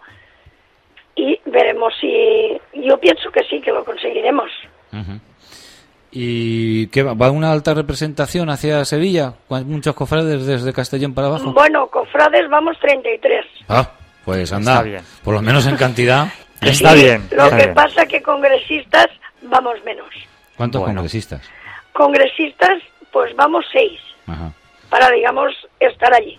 y 1.14 1.38
veremos 1.46 1.94
si 2.00 2.58
yo 2.74 2.98
pienso 2.98 3.30
que 3.30 3.42
sí 3.44 3.60
que 3.60 3.72
lo 3.72 3.84
conseguiremos. 3.84 4.50
¿Y 6.10 6.86
qué 6.88 7.02
va? 7.02 7.14
¿Va 7.14 7.30
una 7.30 7.52
alta 7.52 7.74
representación 7.74 8.48
hacia 8.48 8.84
Sevilla? 8.84 9.34
¿Cuán- 9.48 9.68
¿Muchos 9.68 9.94
cofrades 9.94 10.46
desde 10.46 10.72
Castellón 10.72 11.12
para 11.14 11.26
abajo? 11.26 11.52
Bueno, 11.52 11.88
cofrades 11.88 12.48
vamos 12.48 12.78
33. 12.80 13.44
Ah, 13.68 13.90
pues 14.24 14.52
anda, 14.52 14.72
Está 14.72 14.82
bien. 14.84 15.02
por 15.22 15.34
lo 15.34 15.42
menos 15.42 15.66
en 15.66 15.76
cantidad. 15.76 16.28
Está 16.62 16.92
Sí, 16.92 17.02
bien. 17.04 17.28
Lo 17.32 17.44
está 17.44 17.56
que 17.58 17.62
bien. 17.64 17.74
pasa 17.74 18.06
que 18.06 18.22
congresistas 18.22 19.08
vamos 19.42 19.74
menos. 19.84 20.08
¿Cuántos 20.56 20.80
Bueno. 20.80 20.94
congresistas? 21.00 21.42
Congresistas 21.92 22.82
pues 23.12 23.34
vamos 23.36 23.64
seis 23.72 23.98
Ajá. 24.26 24.52
Para 24.88 25.10
digamos 25.10 25.52
estar 25.80 26.12
allí. 26.14 26.38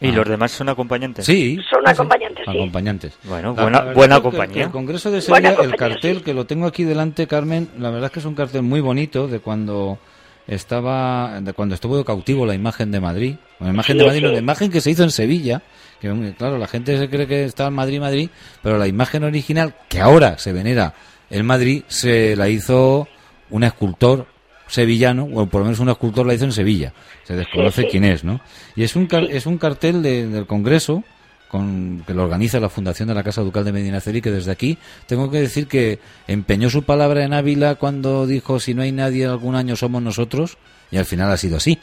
¿Y 0.00 0.10
Ah. 0.10 0.12
los 0.12 0.28
demás 0.28 0.52
son 0.52 0.68
acompañantes? 0.68 1.26
Sí. 1.26 1.56
Son 1.68 1.80
sí. 1.84 1.90
acompañantes, 1.90 2.44
sí. 2.44 2.56
Acompañantes. 2.56 3.18
Bueno, 3.24 3.52
La- 3.56 3.62
buena- 3.62 3.82
la 3.84 3.92
buena 3.92 4.20
compañía. 4.20 4.64
El 4.64 4.70
Congreso 4.70 5.10
de 5.10 5.20
Sevilla, 5.20 5.56
el 5.60 5.74
cartel 5.74 6.18
sí. 6.18 6.22
que 6.22 6.34
lo 6.34 6.46
tengo 6.46 6.66
aquí 6.66 6.84
delante, 6.84 7.26
Carmen, 7.26 7.68
la 7.78 7.90
verdad 7.90 8.06
es 8.06 8.12
que 8.12 8.20
es 8.20 8.24
un 8.24 8.34
cartel 8.36 8.62
muy 8.62 8.80
bonito 8.80 9.26
de 9.26 9.40
cuando 9.40 9.98
estaba, 10.46 11.40
de 11.40 11.52
cuando 11.52 11.74
estuvo 11.74 12.02
cautivo 12.04 12.46
la 12.46 12.54
imagen 12.54 12.90
de 12.90 13.00
Madrid. 13.00 13.34
La 13.60 13.70
imagen 13.70 13.94
Sí, 13.96 13.98
de 13.98 14.06
Madrid, 14.06 14.22
no, 14.22 14.28
la 14.32 14.38
imagen 14.38 14.70
que 14.70 14.80
se 14.80 14.90
hizo 14.90 15.02
en 15.02 15.10
Sevilla. 15.10 15.62
Que 16.00 16.34
claro, 16.38 16.58
la 16.58 16.68
gente 16.68 16.96
se 16.96 17.10
cree 17.10 17.26
que 17.26 17.44
está 17.44 17.66
en 17.66 17.74
Madrid, 17.74 17.98
Madrid, 18.00 18.30
pero 18.62 18.78
la 18.78 18.86
imagen 18.86 19.24
original 19.24 19.74
que 19.88 20.00
ahora 20.00 20.38
se 20.38 20.52
venera 20.52 20.94
en 21.28 21.44
Madrid 21.44 21.82
se 21.88 22.36
la 22.36 22.48
hizo 22.48 23.08
un 23.50 23.64
escultor 23.64 24.26
sevillano, 24.68 25.24
o 25.34 25.46
por 25.46 25.60
lo 25.60 25.66
menos 25.66 25.80
un 25.80 25.88
escultor 25.88 26.26
la 26.26 26.34
hizo 26.34 26.44
en 26.44 26.52
Sevilla. 26.52 26.92
Se 27.24 27.34
desconoce 27.34 27.82
Sí, 27.82 27.86
sí. 27.86 27.88
quién 27.90 28.04
es, 28.04 28.24
¿no? 28.24 28.40
Y 28.76 28.82
es 28.84 28.94
un, 28.96 29.08
es 29.30 29.46
un 29.46 29.58
cartel 29.58 30.02
de- 30.02 30.26
del 30.28 30.46
Congreso 30.46 31.02
con, 31.48 32.04
que 32.06 32.12
lo 32.14 32.24
organiza 32.24 32.60
la 32.60 32.68
Fundación 32.68 33.08
de 33.08 33.14
la 33.14 33.22
Casa 33.24 33.40
Ducal 33.42 33.64
de 33.64 33.72
Medinaceli, 33.72 34.20
que 34.20 34.30
desde 34.30 34.50
aquí 34.52 34.76
tengo 35.06 35.30
que 35.30 35.40
decir 35.40 35.66
que 35.66 35.98
empeñó 36.26 36.68
su 36.68 36.82
palabra 36.82 37.24
en 37.24 37.32
Ávila 37.32 37.76
cuando 37.76 38.26
dijo 38.26 38.60
si 38.60 38.74
no 38.74 38.82
hay 38.82 38.92
nadie 38.92 39.24
algún 39.26 39.54
año 39.54 39.74
somos 39.74 40.02
nosotros, 40.02 40.58
y 40.90 40.98
al 40.98 41.06
final 41.06 41.30
ha 41.32 41.36
sido 41.38 41.56
así. 41.56 41.78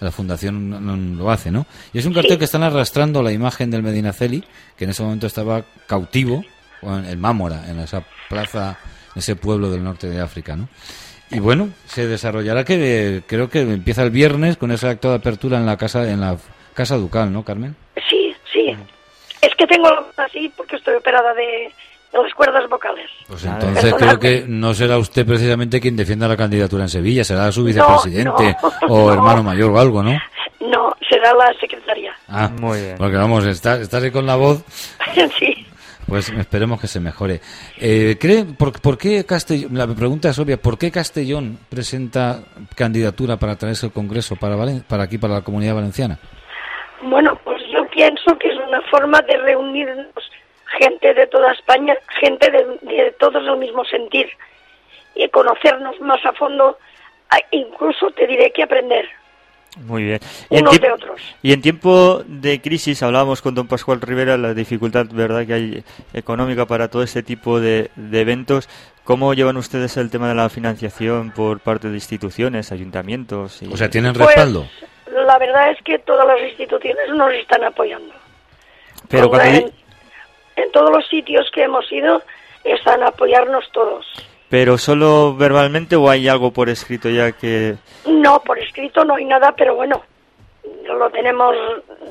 La 0.00 0.10
Fundación 0.10 1.16
lo 1.16 1.30
hace, 1.30 1.52
¿no? 1.52 1.64
Y 1.92 1.98
es 1.98 2.06
un 2.06 2.12
cartel 2.14 2.36
que 2.38 2.44
están 2.46 2.64
arrastrando 2.64 3.22
la 3.22 3.30
imagen 3.32 3.70
del 3.70 3.82
Medinaceli, 3.84 4.42
que 4.76 4.84
en 4.84 4.90
ese 4.90 5.02
momento 5.02 5.28
estaba 5.28 5.64
cautivo, 5.86 6.42
en 6.82 7.04
el 7.04 7.18
Mámora, 7.18 7.70
en 7.70 7.78
esa 7.78 8.02
plaza, 8.28 8.78
en 9.14 9.18
ese 9.20 9.36
pueblo 9.36 9.70
del 9.70 9.84
norte 9.84 10.08
de 10.08 10.20
África, 10.20 10.56
¿no? 10.56 10.68
Y 11.32 11.40
bueno, 11.40 11.70
se 11.86 12.06
desarrollará 12.06 12.64
que 12.64 13.16
eh, 13.16 13.22
creo 13.26 13.48
que 13.48 13.60
empieza 13.60 14.02
el 14.02 14.10
viernes 14.10 14.56
con 14.56 14.70
ese 14.70 14.88
acto 14.88 15.10
de 15.10 15.16
apertura 15.16 15.58
en 15.58 15.66
la 15.66 15.76
casa 15.76 16.08
en 16.10 16.20
la 16.20 16.36
casa 16.74 16.96
ducal, 16.96 17.32
¿no, 17.32 17.42
Carmen? 17.44 17.74
Sí, 18.08 18.34
sí. 18.52 18.76
Es 19.40 19.54
que 19.56 19.66
tengo 19.66 19.88
así 20.16 20.52
porque 20.56 20.76
estoy 20.76 20.94
operada 20.94 21.32
de, 21.34 21.72
de 22.12 22.22
las 22.22 22.32
cuerdas 22.34 22.68
vocales. 22.68 23.08
Pues 23.26 23.44
entonces 23.44 23.94
creo 23.94 24.18
que 24.18 24.44
no 24.46 24.74
será 24.74 24.98
usted 24.98 25.26
precisamente 25.26 25.80
quien 25.80 25.96
defienda 25.96 26.28
la 26.28 26.36
candidatura 26.36 26.84
en 26.84 26.88
Sevilla, 26.90 27.24
será 27.24 27.50
su 27.50 27.64
vicepresidente 27.64 28.56
no, 28.62 28.68
o 28.88 29.06
no. 29.08 29.12
hermano 29.14 29.42
mayor 29.42 29.70
o 29.70 29.78
algo, 29.80 30.02
¿no? 30.02 30.12
No, 30.60 30.94
será 31.08 31.34
la 31.34 31.52
secretaria. 31.60 32.14
Ah, 32.28 32.48
Muy 32.60 32.80
bien. 32.80 32.94
Porque 32.96 33.16
vamos, 33.16 33.44
estás, 33.46 33.80
estás 33.80 34.02
ahí 34.02 34.10
con 34.10 34.26
la 34.26 34.36
voz, 34.36 34.62
sí. 35.38 35.61
Pues 36.12 36.28
esperemos 36.28 36.78
que 36.78 36.86
se 36.88 37.00
mejore. 37.00 37.40
Eh, 37.80 38.18
¿cree, 38.20 38.44
por, 38.44 38.78
por 38.82 38.98
qué 38.98 39.24
Castellón, 39.24 39.78
la 39.78 39.86
pregunta 39.86 40.28
es 40.28 40.38
obvia, 40.38 40.58
¿por 40.58 40.76
qué 40.76 40.90
Castellón 40.90 41.58
presenta 41.70 42.40
candidatura 42.76 43.38
para 43.38 43.56
traerse 43.56 43.86
el 43.86 43.92
Congreso 43.92 44.36
para, 44.36 44.54
Valen- 44.54 44.84
para 44.84 45.04
aquí, 45.04 45.16
para 45.16 45.32
la 45.32 45.40
comunidad 45.40 45.74
valenciana? 45.74 46.18
Bueno, 47.00 47.40
pues 47.44 47.62
yo 47.72 47.88
pienso 47.88 48.36
que 48.38 48.48
es 48.48 48.58
una 48.68 48.82
forma 48.90 49.22
de 49.22 49.38
reunirnos 49.38 50.12
gente 50.78 51.14
de 51.14 51.26
toda 51.28 51.50
España, 51.52 51.94
gente 52.20 52.50
de, 52.50 52.62
de 52.82 53.12
todos 53.18 53.42
el 53.48 53.56
mismo 53.56 53.82
sentir 53.86 54.28
y 55.14 55.26
conocernos 55.30 55.98
más 56.02 56.22
a 56.26 56.34
fondo, 56.34 56.76
incluso 57.52 58.10
te 58.10 58.26
diré 58.26 58.52
que 58.52 58.64
aprender 58.64 59.08
Muy 59.86 60.04
bien. 60.04 60.20
Y 60.50 60.56
en, 60.58 60.62
unos 60.68 60.80
de 60.80 60.92
otros. 60.92 61.20
y 61.42 61.52
en 61.52 61.62
tiempo 61.62 62.22
de 62.26 62.60
crisis, 62.60 63.02
hablábamos 63.02 63.40
con 63.40 63.54
don 63.54 63.66
Pascual 63.68 64.00
Rivera, 64.02 64.36
la 64.36 64.52
dificultad 64.52 65.06
verdad 65.10 65.46
que 65.46 65.54
hay 65.54 65.84
económica 66.12 66.66
para 66.66 66.88
todo 66.88 67.02
este 67.02 67.22
tipo 67.22 67.58
de, 67.58 67.90
de 67.96 68.20
eventos. 68.20 68.68
¿Cómo 69.04 69.32
llevan 69.34 69.56
ustedes 69.56 69.96
el 69.96 70.10
tema 70.10 70.28
de 70.28 70.34
la 70.34 70.48
financiación 70.50 71.30
por 71.32 71.60
parte 71.60 71.88
de 71.88 71.94
instituciones, 71.94 72.70
ayuntamientos? 72.70 73.62
y- 73.62 73.72
O 73.72 73.76
sea, 73.76 73.88
¿tienen 73.88 74.12
Pues, 74.12 74.26
respaldo? 74.26 74.66
la 75.26 75.38
verdad 75.38 75.70
es 75.70 75.78
que 75.82 75.98
todas 76.00 76.26
las 76.26 76.40
instituciones 76.50 77.08
nos 77.14 77.32
están 77.32 77.64
apoyando. 77.64 78.14
Pero 79.08 79.28
cuando 79.30 79.70
en 80.56 80.72
todos 80.72 80.90
los 80.90 81.06
sitios 81.08 81.50
que 81.52 81.64
hemos 81.64 81.90
ido 81.90 82.22
están 82.64 83.02
a 83.02 83.08
apoyarnos 83.08 83.64
todos. 83.72 84.06
¿Pero 84.52 84.76
solo 84.76 85.34
verbalmente 85.34 85.96
o 85.96 86.10
hay 86.10 86.28
algo 86.28 86.50
por 86.50 86.68
escrito 86.68 87.08
ya 87.08 87.32
que... 87.32 87.76
No, 88.04 88.38
por 88.40 88.58
escrito 88.58 89.02
no 89.02 89.14
hay 89.14 89.24
nada, 89.24 89.54
pero 89.56 89.74
bueno, 89.74 90.02
lo 90.86 91.10
tenemos 91.10 91.54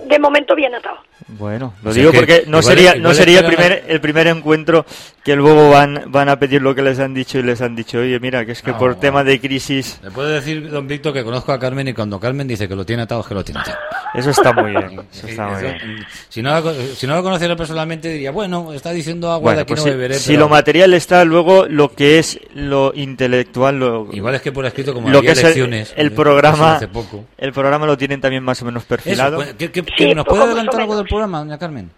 de 0.08 0.20
momento 0.20 0.56
bien 0.56 0.74
atado. 0.76 0.98
Bueno, 1.28 1.74
lo 1.84 1.94
digo 1.94 2.12
que 2.12 2.18
porque 2.18 2.44
no 2.48 2.60
igual- 2.60 2.64
sería 2.64 2.90
igual 2.96 3.02
no 3.04 3.14
sería 3.14 3.40
el 3.40 3.46
primer 3.46 3.84
el 3.88 4.02
primer 4.02 4.28
encuentro 4.28 4.86
que 5.24 5.36
luego 5.36 5.70
van 5.70 6.06
van 6.08 6.28
a 6.30 6.38
pedir 6.40 6.62
lo 6.62 6.74
que 6.76 6.82
les 6.82 7.00
han 7.00 7.14
dicho 7.14 7.38
y 7.38 7.44
les 7.44 7.62
han 7.62 7.76
dicho, 7.76 8.00
"Oye, 8.00 8.20
mira, 8.20 8.44
que 8.46 8.52
es 8.54 8.62
que 8.62 8.72
No, 8.72 8.78
por 8.80 8.90
bueno. 8.90 9.02
tema 9.02 9.24
de 9.24 9.40
crisis 9.40 10.00
Le 10.04 10.12
puedo 10.12 10.28
decir, 10.30 10.70
don 10.70 10.88
Víctor, 10.88 11.14
que 11.14 11.24
conozco 11.24 11.52
a 11.54 11.60
Carmen 11.60 11.88
y 11.88 11.94
cuando 11.94 12.20
Carmen 12.20 12.48
dice 12.48 12.68
que 12.68 12.76
lo 12.76 12.86
tiene 12.86 13.04
atado, 13.04 13.22
es 13.22 13.28
que 13.28 13.34
lo 13.36 13.44
tiene 13.46 13.62
atado. 13.62 13.78
eso 14.16 14.30
está 14.32 14.52
muy 14.52 14.72
bien, 14.72 14.84
eso 15.14 15.28
Sí, 15.28 15.30
está 15.30 15.48
muy 15.48 15.56
eso, 15.58 15.64
bien. 15.86 16.06
Si 16.28 16.42
no, 16.42 16.74
si 16.74 17.08
la 17.08 17.22
conociera 17.22 17.56
personalmente, 17.56 18.10
diría, 18.10 18.32
bueno, 18.32 18.74
está 18.74 18.92
diciendo 18.92 19.32
agua 19.32 19.54
de 19.56 19.62
aquí 19.62 19.70
pues 19.74 19.82
no 19.82 19.84
si, 19.86 19.90
beberé. 19.92 20.16
si 20.16 20.30
pero 20.32 20.40
lo 20.42 20.50
material 20.50 20.94
está, 20.96 21.24
luego 21.24 21.66
lo 21.68 21.94
que 21.94 22.20
es 22.20 22.40
lo 22.56 22.92
intelectual, 22.96 23.80
lo, 23.80 24.08
Igual 24.12 24.36
es 24.36 24.42
que 24.42 24.52
por 24.52 24.66
escrito, 24.66 24.94
como 24.94 25.10
lo 25.10 25.20
había 25.20 25.34
que 25.34 25.40
es 25.40 25.56
el, 25.56 25.74
el 25.74 26.08
eh, 26.08 26.12
programa, 26.12 26.76
hace 26.76 26.88
poco. 26.88 27.26
el 27.38 27.54
programa 27.54 27.86
lo 27.86 27.96
tienen 27.98 28.20
también 28.20 28.44
más 28.44 28.61
o 28.62 28.66
menos 28.66 28.84
Eso, 28.84 28.90
perfilado. 28.90 29.36
pues, 29.38 29.54
¿qué- 29.56 29.72
qué- 29.72 29.82
Sí, 29.82 29.94
qué- 29.98 30.16
¿Nos 30.16 30.26
puede 30.26 30.44
adelantar 30.44 30.82
algo 30.82 30.96
del 30.98 31.06
programa, 31.08 31.40
doña 31.40 31.58
Carmen? 31.60 31.92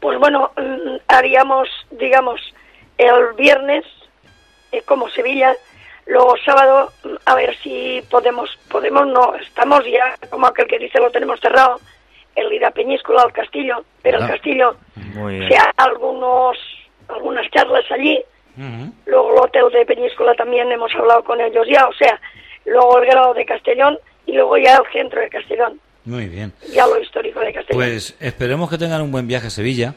Pues 0.00 0.18
bueno, 0.18 0.50
mm, 0.56 0.96
haríamos, 1.08 1.68
digamos, 1.92 2.40
el 2.98 3.32
viernes 3.36 3.84
eh, 4.72 4.82
como 4.86 5.08
Sevilla, 5.10 5.54
luego 6.06 6.34
sábado 6.44 6.90
mm, 7.04 7.08
a 7.26 7.34
ver 7.34 7.56
si 7.58 8.02
podemos, 8.10 8.48
podemos 8.70 9.06
no, 9.06 9.34
estamos 9.36 9.84
ya 9.84 10.16
como 10.30 10.46
aquel 10.46 10.66
que 10.66 10.78
dice 10.78 10.98
lo 10.98 11.10
tenemos 11.10 11.38
cerrado, 11.40 11.78
el 12.34 12.50
ir 12.52 12.64
a 12.64 12.70
Peñíscola 12.70 13.22
al 13.22 13.32
castillo, 13.32 13.84
pero 14.02 14.16
el 14.18 14.24
Ah. 14.24 14.28
castillo 14.28 14.76
sea 15.48 15.70
algunos, 15.76 16.56
algunas 17.08 17.48
charlas 17.50 17.84
allí, 17.90 18.18
Ujú. 18.56 18.92
luego 19.06 19.32
el 19.34 19.38
hotel 19.40 19.64
de 19.72 19.84
Peñíscola 19.86 20.34
también 20.34 20.72
hemos 20.72 20.94
hablado 20.94 21.22
con 21.24 21.40
ellos 21.40 21.66
ya, 21.68 21.86
o 21.86 21.92
sea, 21.92 22.18
luego 22.64 22.98
el 22.98 23.06
grado 23.06 23.34
de 23.34 23.44
Castellón 23.44 23.98
y 24.26 24.32
luego 24.32 24.56
ya 24.58 24.76
el 24.76 24.82
centro 24.92 25.20
de 25.20 25.28
Castellón, 25.28 25.80
Muy 26.04 26.26
bien. 26.26 26.52
ya 26.72 26.86
lo 26.86 27.00
histórico 27.00 27.40
de 27.40 27.52
Castellón. 27.52 27.82
Pues 27.82 28.14
esperemos 28.20 28.68
que 28.70 28.78
tengan 28.78 29.02
un 29.02 29.10
buen 29.12 29.26
viaje 29.26 29.46
a 29.48 29.50
Sevilla 29.50 29.94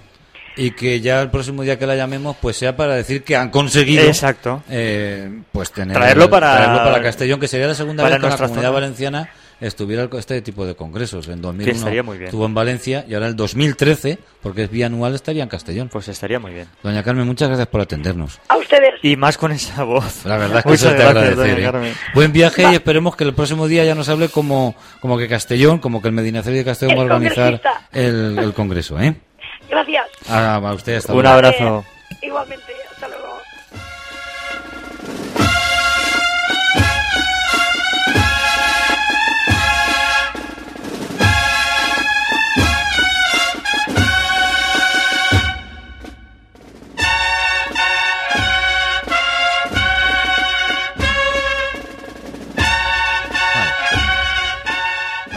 y 0.58 0.72
que 0.72 1.02
ya 1.02 1.22
el 1.22 1.30
próximo 1.30 1.64
día 1.64 1.78
que 1.78 1.86
la 1.86 1.96
llamemos 1.96 2.38
pues 2.42 2.56
sea 2.58 2.76
para 2.78 2.96
decir 2.96 3.24
que 3.24 3.36
han 3.36 3.50
conseguido 3.50 4.04
Exacto. 4.06 4.64
eh, 4.70 5.30
pues 5.52 5.72
tener 5.72 5.96
Traerlo 5.98 6.30
para- 6.30 6.56
traerlo 6.56 6.78
para 6.92 7.04
Castellón 7.04 7.40
que 7.40 7.48
sería 7.48 7.68
la 7.68 7.76
segunda 7.76 8.04
para 8.04 8.16
vez 8.16 8.20
que 8.20 8.24
la 8.24 8.28
nuestra 8.30 8.48
comunidad 8.48 8.70
zona. 8.70 8.80
valenciana 8.80 9.30
estuviera 9.62 10.08
este 10.18 10.42
tipo 10.42 10.66
de 10.66 10.76
congresos 10.76 11.28
en 11.28 11.42
2001 11.42 11.78
estaría 11.78 12.04
muy 12.04 12.18
bien. 12.18 12.26
estuvo 12.28 12.46
en 12.46 12.54
Valencia 12.54 13.06
y 13.08 13.14
ahora 13.14 13.28
el 13.28 13.36
2013 13.36 14.18
porque 14.42 14.64
es 14.64 14.70
bianual 14.70 15.16
estaría 15.16 15.44
en 15.44 15.50
Castellón 15.50 15.90
Pues 15.90 16.08
estaría 16.08 16.40
muy 16.40 16.54
bien. 16.54 16.68
doña 16.84 17.04
Carmen 17.04 17.26
muchas 17.28 17.48
gracias 17.50 17.68
por 17.68 17.82
atendernos 17.82 18.40
a 18.48 18.58
ustedes. 18.58 18.94
Y 19.02 19.16
más 19.16 19.38
con 19.38 19.52
esa 19.52 19.84
voz. 19.84 20.26
la 20.26 20.38
verdad 20.38 20.58
es 20.60 20.64
que 20.64 20.70
Muchas 20.70 20.84
eso 20.86 20.92
gracias, 20.96 21.10
agradecer 21.34 21.72
doña 21.72 21.88
¿eh? 21.90 21.94
Buen 22.14 22.32
viaje 22.34 22.64
y 22.72 22.76
esperemos 22.76 23.16
que 23.16 23.24
el 23.24 23.34
próximo 23.34 23.68
día 23.68 23.84
ya 23.86 23.96
nos 23.96 24.10
hable 24.10 24.30
como, 24.30 24.76
como 25.00 25.18
que 25.18 25.28
Castellón 25.28 25.80
como 25.80 26.02
que 26.02 26.08
el 26.10 26.14
Medinaceli 26.14 26.58
de 26.58 26.66
Castellón 26.66 26.94
El 26.94 27.00
va 27.00 27.02
a 27.02 27.06
organizar 27.16 27.62
el, 27.92 28.38
el 28.40 28.54
congreso 28.54 29.00
¿eh? 29.00 29.16
Gracias. 29.70 30.06
a, 30.30 30.56
a 30.56 30.74
usted 30.74 30.96
hasta 30.96 31.14
Un 31.14 31.26
abrazo. 31.26 31.86
Eh, 32.12 32.16
igualmente, 32.28 32.65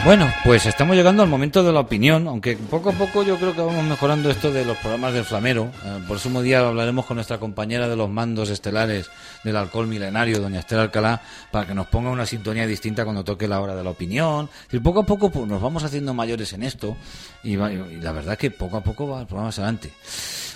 Bueno, 0.05 0.31
pues 0.45 0.65
estamos 0.65 0.95
llegando 0.95 1.21
al 1.23 1.29
momento 1.29 1.61
de 1.61 1.73
la 1.73 1.81
opinión, 1.81 2.27
aunque 2.27 2.55
poco 2.55 2.89
a 2.89 2.93
poco 2.93 3.21
yo 3.21 3.37
creo 3.37 3.53
que 3.53 3.61
vamos 3.61 3.83
mejorando 3.83 4.31
esto 4.31 4.49
de 4.51 4.63
los 4.65 4.77
programas 4.77 5.13
del 5.13 5.25
Flamero. 5.25 5.71
Eh, 5.85 5.99
por 6.07 6.17
eso 6.17 6.29
un 6.29 6.41
día 6.43 6.59
hablaremos 6.61 7.05
con 7.05 7.15
nuestra 7.15 7.37
compañera 7.37 7.87
de 7.87 7.97
los 7.97 8.09
mandos 8.09 8.49
estelares 8.49 9.09
del 9.43 9.57
alcohol 9.57 9.87
milenario, 9.87 10.39
doña 10.39 10.61
Estela 10.61 10.83
Alcalá, 10.83 11.21
para 11.51 11.67
que 11.67 11.75
nos 11.75 11.87
ponga 11.87 12.09
una 12.11 12.25
sintonía 12.25 12.65
distinta 12.65 13.03
cuando 13.03 13.25
toque 13.25 13.47
la 13.47 13.59
hora 13.59 13.75
de 13.75 13.83
la 13.83 13.89
opinión. 13.89 14.49
Y 14.71 14.79
poco 14.79 15.01
a 15.01 15.05
poco 15.05 15.29
pues, 15.29 15.45
nos 15.47 15.61
vamos 15.61 15.83
haciendo 15.83 16.13
mayores 16.13 16.53
en 16.53 16.63
esto 16.63 16.95
y, 17.43 17.57
va- 17.57 17.69
la 17.69 18.11
verdad 18.13 18.37
que 18.37 18.51
poco 18.51 18.77
a 18.77 18.81
poco 18.81 19.05
va 19.09 19.19
el 19.21 19.27
programa 19.27 19.49
hacia 19.49 19.63
adelante. 19.65 19.91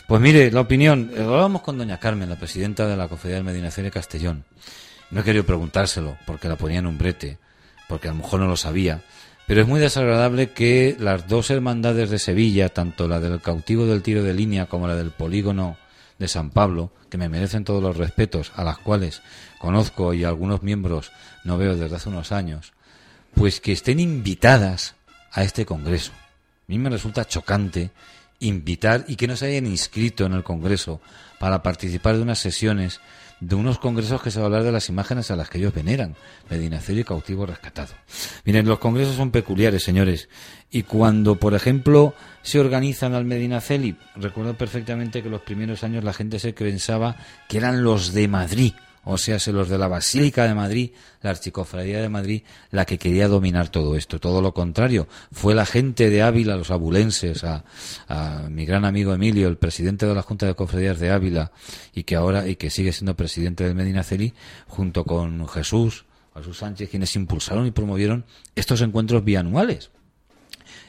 Pues 0.07 0.21
mire, 0.21 0.51
la 0.51 0.61
opinión, 0.61 1.11
eh, 1.15 1.21
hablábamos 1.21 1.61
con 1.61 1.77
doña 1.77 1.99
Carmen, 1.99 2.29
la 2.29 2.37
presidenta 2.37 2.87
de 2.87 2.95
la 2.95 3.07
Cofradía 3.09 3.35
del 3.35 3.43
Medinaceli 3.43 3.85
de 3.87 3.91
Castellón. 3.91 4.45
No 5.11 5.19
he 5.19 5.23
querido 5.23 5.43
preguntárselo 5.45 6.17
porque 6.25 6.47
la 6.47 6.55
ponía 6.55 6.79
en 6.79 6.87
un 6.87 6.97
brete, 6.97 7.37
porque 7.89 8.07
a 8.07 8.11
lo 8.11 8.17
mejor 8.17 8.39
no 8.39 8.47
lo 8.47 8.55
sabía. 8.55 9.01
Pero 9.45 9.61
es 9.61 9.67
muy 9.67 9.79
desagradable 9.79 10.51
que 10.51 10.95
las 10.99 11.27
dos 11.27 11.49
hermandades 11.49 12.09
de 12.09 12.19
Sevilla, 12.19 12.69
tanto 12.69 13.07
la 13.07 13.19
del 13.19 13.41
cautivo 13.41 13.85
del 13.85 14.01
tiro 14.01 14.23
de 14.23 14.33
línea 14.33 14.67
como 14.67 14.87
la 14.87 14.95
del 14.95 15.11
polígono 15.11 15.77
de 16.17 16.27
San 16.27 16.49
Pablo, 16.49 16.91
que 17.09 17.17
me 17.17 17.29
merecen 17.29 17.65
todos 17.65 17.83
los 17.83 17.97
respetos, 17.97 18.53
a 18.55 18.63
las 18.63 18.77
cuales 18.77 19.21
conozco 19.59 20.13
y 20.13 20.23
algunos 20.23 20.63
miembros 20.63 21.11
no 21.43 21.57
veo 21.57 21.75
desde 21.75 21.95
hace 21.95 22.09
unos 22.09 22.31
años, 22.31 22.73
pues 23.35 23.59
que 23.59 23.73
estén 23.73 23.99
invitadas 23.99 24.95
a 25.31 25.43
este 25.43 25.65
congreso. 25.65 26.11
A 26.13 26.65
mí 26.67 26.79
me 26.79 26.89
resulta 26.89 27.25
chocante 27.25 27.91
invitar 28.39 29.05
y 29.07 29.15
que 29.15 29.27
no 29.27 29.35
se 29.35 29.47
hayan 29.47 29.67
inscrito 29.67 30.25
en 30.25 30.33
el 30.33 30.43
congreso 30.43 31.01
para 31.39 31.61
participar 31.63 32.15
de 32.15 32.21
unas 32.21 32.39
sesiones 32.39 33.01
de 33.43 33.55
unos 33.55 33.77
congresos 33.77 34.21
que 34.21 34.31
se 34.31 34.39
va 34.39 34.45
a 34.45 34.47
hablar 34.47 34.63
de 34.63 34.71
las 34.71 34.87
imágenes 34.87 35.29
a 35.29 35.35
las 35.35 35.49
que 35.49 35.57
ellos 35.57 35.73
veneran, 35.73 36.15
Medinaceli 36.49 37.01
y 37.01 37.03
cautivo 37.03 37.45
rescatado. 37.45 37.93
Miren, 38.45 38.65
los 38.65 38.79
congresos 38.79 39.15
son 39.15 39.31
peculiares, 39.31 39.83
señores, 39.83 40.29
y 40.71 40.83
cuando, 40.83 41.35
por 41.35 41.53
ejemplo, 41.53 42.15
se 42.41 42.59
organizan 42.59 43.13
al 43.13 43.25
Medinaceli, 43.25 43.97
recuerdo 44.15 44.53
perfectamente 44.53 45.21
que 45.21 45.29
los 45.29 45.41
primeros 45.41 45.83
años 45.83 46.05
la 46.05 46.13
gente 46.13 46.39
se 46.39 46.53
pensaba 46.53 47.17
que 47.49 47.57
eran 47.57 47.83
los 47.83 48.13
de 48.13 48.29
Madrid, 48.29 48.73
o 49.03 49.17
sea, 49.17 49.39
se 49.39 49.51
los 49.51 49.69
de 49.69 49.77
la 49.77 49.87
Basílica 49.87 50.47
de 50.47 50.53
Madrid, 50.53 50.91
la 51.21 51.31
Archicofradía 51.31 52.01
de 52.01 52.09
Madrid, 52.09 52.43
la 52.71 52.85
que 52.85 52.97
quería 52.97 53.27
dominar 53.27 53.69
todo 53.69 53.95
esto. 53.95 54.19
Todo 54.19 54.41
lo 54.41 54.53
contrario, 54.53 55.07
fue 55.31 55.53
la 55.55 55.65
gente 55.65 56.09
de 56.09 56.21
Ávila, 56.21 56.55
los 56.55 56.71
abulenses, 56.71 57.43
a, 57.43 57.63
a 58.07 58.47
mi 58.49 58.65
gran 58.65 58.85
amigo 58.85 59.13
Emilio, 59.13 59.47
el 59.47 59.57
presidente 59.57 60.05
de 60.05 60.15
la 60.15 60.21
Junta 60.21 60.45
de 60.45 60.55
Cofradías 60.55 60.99
de 60.99 61.11
Ávila, 61.11 61.51
y 61.93 62.03
que 62.03 62.15
ahora, 62.15 62.47
y 62.47 62.55
que 62.55 62.69
sigue 62.69 62.93
siendo 62.93 63.15
presidente 63.15 63.63
del 63.63 63.75
Medinaceli, 63.75 64.33
junto 64.67 65.03
con 65.03 65.47
Jesús, 65.47 66.05
Jesús 66.35 66.57
Sánchez, 66.57 66.89
quienes 66.89 67.15
impulsaron 67.15 67.67
y 67.67 67.71
promovieron 67.71 68.25
estos 68.55 68.81
encuentros 68.81 69.23
bianuales 69.23 69.91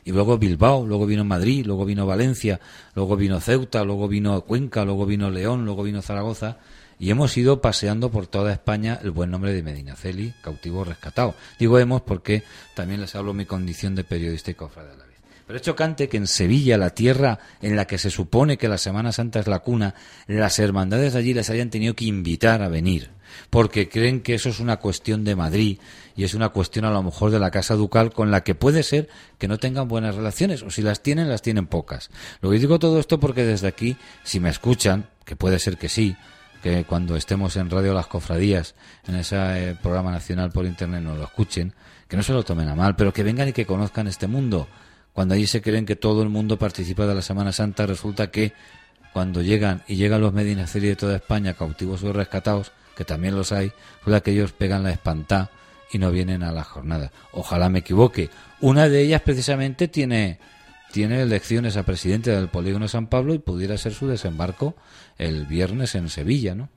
y 0.04 0.12
luego 0.12 0.38
Bilbao, 0.38 0.86
luego 0.86 1.06
vino 1.06 1.24
Madrid, 1.24 1.64
luego 1.66 1.84
vino 1.84 2.06
Valencia, 2.06 2.60
luego 2.94 3.16
vino 3.16 3.40
Ceuta, 3.40 3.84
luego 3.84 4.06
vino 4.06 4.42
Cuenca, 4.42 4.84
luego 4.84 5.06
vino 5.06 5.30
León, 5.30 5.64
luego 5.64 5.82
vino 5.82 6.02
Zaragoza 6.02 6.58
y 6.98 7.10
hemos 7.10 7.36
ido 7.36 7.60
paseando 7.60 8.10
por 8.10 8.26
toda 8.26 8.52
España 8.52 8.98
el 9.02 9.10
buen 9.10 9.30
nombre 9.30 9.52
de 9.52 9.62
Medinaceli, 9.62 10.34
cautivo 10.42 10.84
rescatado. 10.84 11.34
Digo 11.58 11.78
hemos 11.78 12.02
porque 12.02 12.42
también 12.74 13.00
les 13.00 13.14
hablo 13.14 13.34
mi 13.34 13.46
condición 13.46 13.94
de 13.94 14.04
periodista 14.04 14.50
y 14.50 14.54
cofrade 14.54 14.90
a 14.92 14.96
la 14.96 15.04
vez. 15.04 15.14
Pero 15.46 15.58
es 15.58 15.62
chocante 15.62 16.08
que 16.08 16.16
en 16.16 16.26
Sevilla, 16.26 16.78
la 16.78 16.90
tierra 16.90 17.38
en 17.60 17.76
la 17.76 17.86
que 17.86 17.98
se 17.98 18.10
supone 18.10 18.56
que 18.56 18.68
la 18.68 18.78
Semana 18.78 19.12
Santa 19.12 19.40
es 19.40 19.46
la 19.46 19.58
cuna, 19.58 19.94
las 20.26 20.58
hermandades 20.58 21.12
de 21.12 21.18
allí 21.18 21.34
les 21.34 21.50
hayan 21.50 21.68
tenido 21.68 21.94
que 21.94 22.06
invitar 22.06 22.62
a 22.62 22.68
venir, 22.68 23.10
porque 23.50 23.90
creen 23.90 24.22
que 24.22 24.34
eso 24.34 24.48
es 24.48 24.58
una 24.58 24.78
cuestión 24.78 25.22
de 25.24 25.36
Madrid 25.36 25.78
y 26.16 26.24
es 26.24 26.32
una 26.32 26.48
cuestión 26.48 26.86
a 26.86 26.90
lo 26.90 27.02
mejor 27.02 27.30
de 27.30 27.40
la 27.40 27.50
Casa 27.50 27.74
Ducal 27.74 28.12
con 28.12 28.30
la 28.30 28.42
que 28.42 28.54
puede 28.54 28.82
ser 28.82 29.08
que 29.36 29.48
no 29.48 29.58
tengan 29.58 29.86
buenas 29.86 30.14
relaciones, 30.14 30.62
o 30.62 30.70
si 30.70 30.80
las 30.80 31.02
tienen, 31.02 31.28
las 31.28 31.42
tienen 31.42 31.66
pocas. 31.66 32.10
Lo 32.40 32.50
que 32.50 32.58
digo 32.58 32.78
todo 32.78 32.98
esto 32.98 33.20
porque 33.20 33.44
desde 33.44 33.68
aquí, 33.68 33.98
si 34.22 34.40
me 34.40 34.48
escuchan, 34.48 35.10
que 35.26 35.36
puede 35.36 35.58
ser 35.58 35.76
que 35.76 35.90
sí, 35.90 36.16
que 36.64 36.84
cuando 36.84 37.14
estemos 37.14 37.56
en 37.56 37.68
Radio 37.68 37.92
Las 37.92 38.06
Cofradías, 38.06 38.74
en 39.06 39.16
ese 39.16 39.36
eh, 39.36 39.76
programa 39.82 40.10
nacional 40.10 40.50
por 40.50 40.64
internet, 40.64 41.02
nos 41.02 41.18
lo 41.18 41.24
escuchen, 41.24 41.74
que 42.08 42.16
no 42.16 42.22
se 42.22 42.32
lo 42.32 42.42
tomen 42.42 42.70
a 42.70 42.74
mal, 42.74 42.96
pero 42.96 43.12
que 43.12 43.22
vengan 43.22 43.48
y 43.48 43.52
que 43.52 43.66
conozcan 43.66 44.06
este 44.06 44.28
mundo. 44.28 44.66
Cuando 45.12 45.34
allí 45.34 45.46
se 45.46 45.60
creen 45.60 45.84
que 45.84 45.94
todo 45.94 46.22
el 46.22 46.30
mundo 46.30 46.58
participa 46.58 47.06
de 47.06 47.14
la 47.14 47.20
Semana 47.20 47.52
Santa, 47.52 47.84
resulta 47.84 48.30
que 48.30 48.54
cuando 49.12 49.42
llegan 49.42 49.82
y 49.86 49.96
llegan 49.96 50.22
los 50.22 50.32
Medinaceli 50.32 50.88
de 50.88 50.96
toda 50.96 51.16
España, 51.16 51.52
cautivos 51.52 52.02
o 52.02 52.14
rescatados, 52.14 52.72
que 52.96 53.04
también 53.04 53.36
los 53.36 53.52
hay, 53.52 53.70
resulta 53.98 54.22
que 54.22 54.30
ellos 54.30 54.52
pegan 54.52 54.84
la 54.84 54.90
espantá 54.90 55.50
y 55.92 55.98
no 55.98 56.10
vienen 56.10 56.42
a 56.42 56.50
la 56.50 56.64
jornada. 56.64 57.12
Ojalá 57.32 57.68
me 57.68 57.80
equivoque. 57.80 58.30
Una 58.62 58.88
de 58.88 59.02
ellas 59.02 59.20
precisamente 59.20 59.86
tiene 59.86 60.38
tiene 60.94 61.20
elecciones 61.22 61.76
a 61.76 61.82
presidente 61.82 62.30
del 62.30 62.46
Polígono 62.46 62.86
San 62.86 63.08
Pablo 63.08 63.34
y 63.34 63.40
pudiera 63.40 63.76
ser 63.76 63.94
su 63.94 64.06
desembarco 64.06 64.76
el 65.18 65.44
viernes 65.44 65.96
en 65.96 66.08
Sevilla, 66.08 66.54
¿no? 66.54 66.68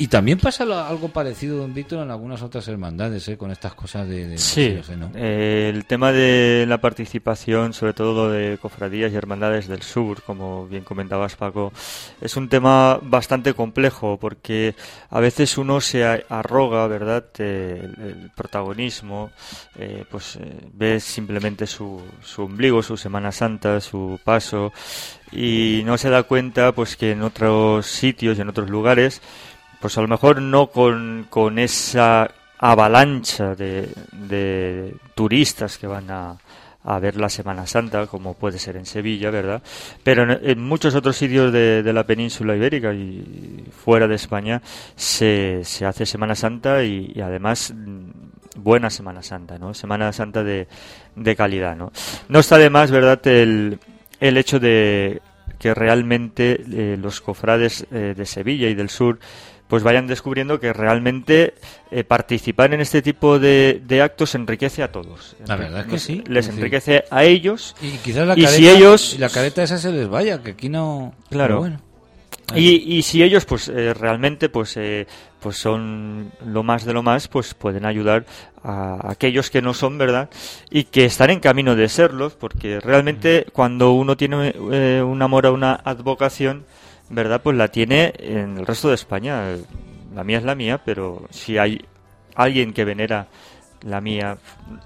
Y 0.00 0.06
también 0.06 0.38
pasa 0.38 0.62
algo 0.86 1.08
parecido, 1.08 1.58
don 1.58 1.74
Víctor, 1.74 2.04
en 2.04 2.12
algunas 2.12 2.40
otras 2.42 2.68
hermandades, 2.68 3.26
¿eh? 3.26 3.36
con 3.36 3.50
estas 3.50 3.74
cosas 3.74 4.08
de... 4.08 4.38
sí, 4.38 4.78
eh, 5.16 5.72
el 5.74 5.86
tema 5.86 6.12
de 6.12 6.66
la 6.68 6.80
participación, 6.80 7.72
sobre 7.72 7.94
todo 7.94 8.30
de 8.30 8.58
cofradías 8.62 9.12
y 9.12 9.16
hermandades 9.16 9.66
del 9.66 9.82
sur, 9.82 10.22
como 10.22 10.68
bien 10.68 10.84
comentabas 10.84 11.34
Paco, 11.34 11.72
es 12.20 12.36
un 12.36 12.48
tema 12.48 13.00
bastante 13.02 13.54
complejo 13.54 14.18
porque 14.20 14.76
a 15.10 15.18
veces 15.18 15.58
uno 15.58 15.80
se 15.80 16.04
arroga, 16.04 16.86
¿verdad?, 16.86 17.24
el, 17.40 18.30
protagonismo, 18.36 19.32
eh, 19.76 20.04
pues 20.08 20.38
ve 20.74 21.00
simplemente 21.00 21.66
su, 21.66 22.00
su 22.22 22.42
ombligo, 22.42 22.84
su 22.84 22.96
Semana 22.96 23.32
Santa, 23.32 23.80
su 23.80 24.20
paso, 24.22 24.72
y 25.32 25.82
no 25.84 25.98
se 25.98 26.08
da 26.08 26.22
cuenta 26.22 26.70
pues 26.70 26.96
que 26.96 27.10
en 27.10 27.22
otros 27.22 27.86
sitios 27.86 28.38
y 28.38 28.42
en 28.42 28.48
otros 28.48 28.70
lugares 28.70 29.20
pues 29.80 29.96
a 29.98 30.02
lo 30.02 30.08
mejor 30.08 30.42
no 30.42 30.68
con, 30.68 31.26
con 31.30 31.58
esa 31.58 32.30
avalancha 32.58 33.54
de, 33.54 33.88
de 34.12 34.94
turistas 35.14 35.78
que 35.78 35.86
van 35.86 36.10
a, 36.10 36.36
a 36.88 36.98
ver 36.98 37.16
la 37.16 37.28
Semana 37.28 37.66
Santa, 37.66 38.06
como 38.06 38.34
puede 38.34 38.58
ser 38.58 38.76
en 38.76 38.86
Sevilla, 38.86 39.30
¿verdad? 39.30 39.62
Pero 40.02 40.26
en, 40.32 40.60
muchos 40.60 40.94
otros 40.94 41.16
sitios 41.16 41.52
de, 41.52 41.82
de, 41.82 41.92
la 41.92 42.04
península 42.04 42.56
ibérica 42.56 42.94
y 42.94 43.64
fuera 43.70 44.08
de 44.08 44.14
España 44.14 44.62
se, 44.96 45.60
se 45.64 45.84
hace 45.84 46.06
Semana 46.06 46.34
Santa 46.34 46.82
y, 46.84 47.20
además 47.20 47.74
mm, 47.76 48.10
buena 48.56 48.90
Semana 48.90 49.22
Santa, 49.22 49.58
¿no? 49.58 49.74
Semana 49.74 50.12
Santa 50.12 50.42
de, 50.42 50.66
de 51.14 51.36
calidad, 51.36 51.76
¿no? 51.76 51.92
No 52.28 52.38
está 52.38 52.56
de 52.56 52.70
más, 52.70 52.90
¿verdad?, 52.90 53.20
el, 53.26 53.78
el 54.20 54.36
hecho 54.36 54.58
de 54.58 55.20
que 55.58 55.74
realmente 55.74 56.62
eh, 56.72 56.96
los 57.00 57.20
cofrades 57.20 57.86
eh, 57.90 58.14
de 58.16 58.26
Sevilla 58.26 58.68
y 58.68 58.74
del 58.74 58.90
sur 58.90 59.18
pues 59.68 59.82
vayan 59.82 60.06
descubriendo 60.06 60.58
que 60.58 60.72
realmente 60.72 61.54
eh, 61.90 62.02
participar 62.02 62.72
en 62.72 62.80
este 62.80 63.02
tipo 63.02 63.38
de, 63.38 63.82
de, 63.86 64.02
actos 64.02 64.34
enriquece 64.34 64.82
a 64.82 64.90
todos. 64.90 65.36
La 65.46 65.56
verdad 65.56 65.82
es 65.82 65.86
que 65.86 65.98
sí. 65.98 66.24
Les 66.26 66.48
enriquece 66.48 67.04
a 67.10 67.24
ellos. 67.24 67.76
Y 67.82 67.90
quizás 67.98 68.26
la 68.26 68.34
careta, 68.34 68.52
si 68.52 68.68
ellos... 68.68 69.16
la 69.18 69.28
careta 69.28 69.62
esa 69.62 69.76
se 69.78 69.92
les 69.92 70.08
vaya, 70.08 70.42
que 70.42 70.52
aquí 70.52 70.70
no... 70.70 71.14
Claro. 71.30 71.58
Bueno. 71.58 71.80
Y, 72.54 72.96
y, 72.96 73.02
si 73.02 73.22
ellos 73.22 73.44
pues 73.44 73.68
eh, 73.68 73.92
realmente 73.92 74.48
pues 74.48 74.74
eh, 74.78 75.06
pues 75.38 75.58
son 75.58 76.32
lo 76.46 76.62
más 76.62 76.86
de 76.86 76.94
lo 76.94 77.02
más 77.02 77.28
pues 77.28 77.52
pueden 77.52 77.84
ayudar 77.84 78.24
a 78.62 79.10
aquellos 79.10 79.50
que 79.50 79.60
no 79.60 79.74
son 79.74 79.98
verdad 79.98 80.30
y 80.70 80.84
que 80.84 81.04
están 81.04 81.28
en 81.28 81.40
camino 81.40 81.76
de 81.76 81.90
serlos 81.90 82.36
porque 82.36 82.80
realmente 82.80 83.44
cuando 83.52 83.92
uno 83.92 84.16
tiene 84.16 84.52
un 85.02 85.20
amor 85.20 85.44
a 85.44 85.50
una 85.52 85.74
advocación 85.74 86.64
¿verdad? 87.10 87.40
Pues 87.42 87.56
la 87.56 87.68
tiene 87.68 88.14
en 88.18 88.58
el 88.58 88.66
resto 88.66 88.88
de 88.88 88.94
España. 88.94 89.56
La 90.14 90.24
mía 90.24 90.38
es 90.38 90.44
la 90.44 90.54
mía, 90.54 90.80
pero 90.84 91.26
si 91.30 91.58
hay 91.58 91.84
alguien 92.34 92.72
que 92.72 92.84
venera 92.84 93.28
la 93.82 94.00
mía 94.00 94.38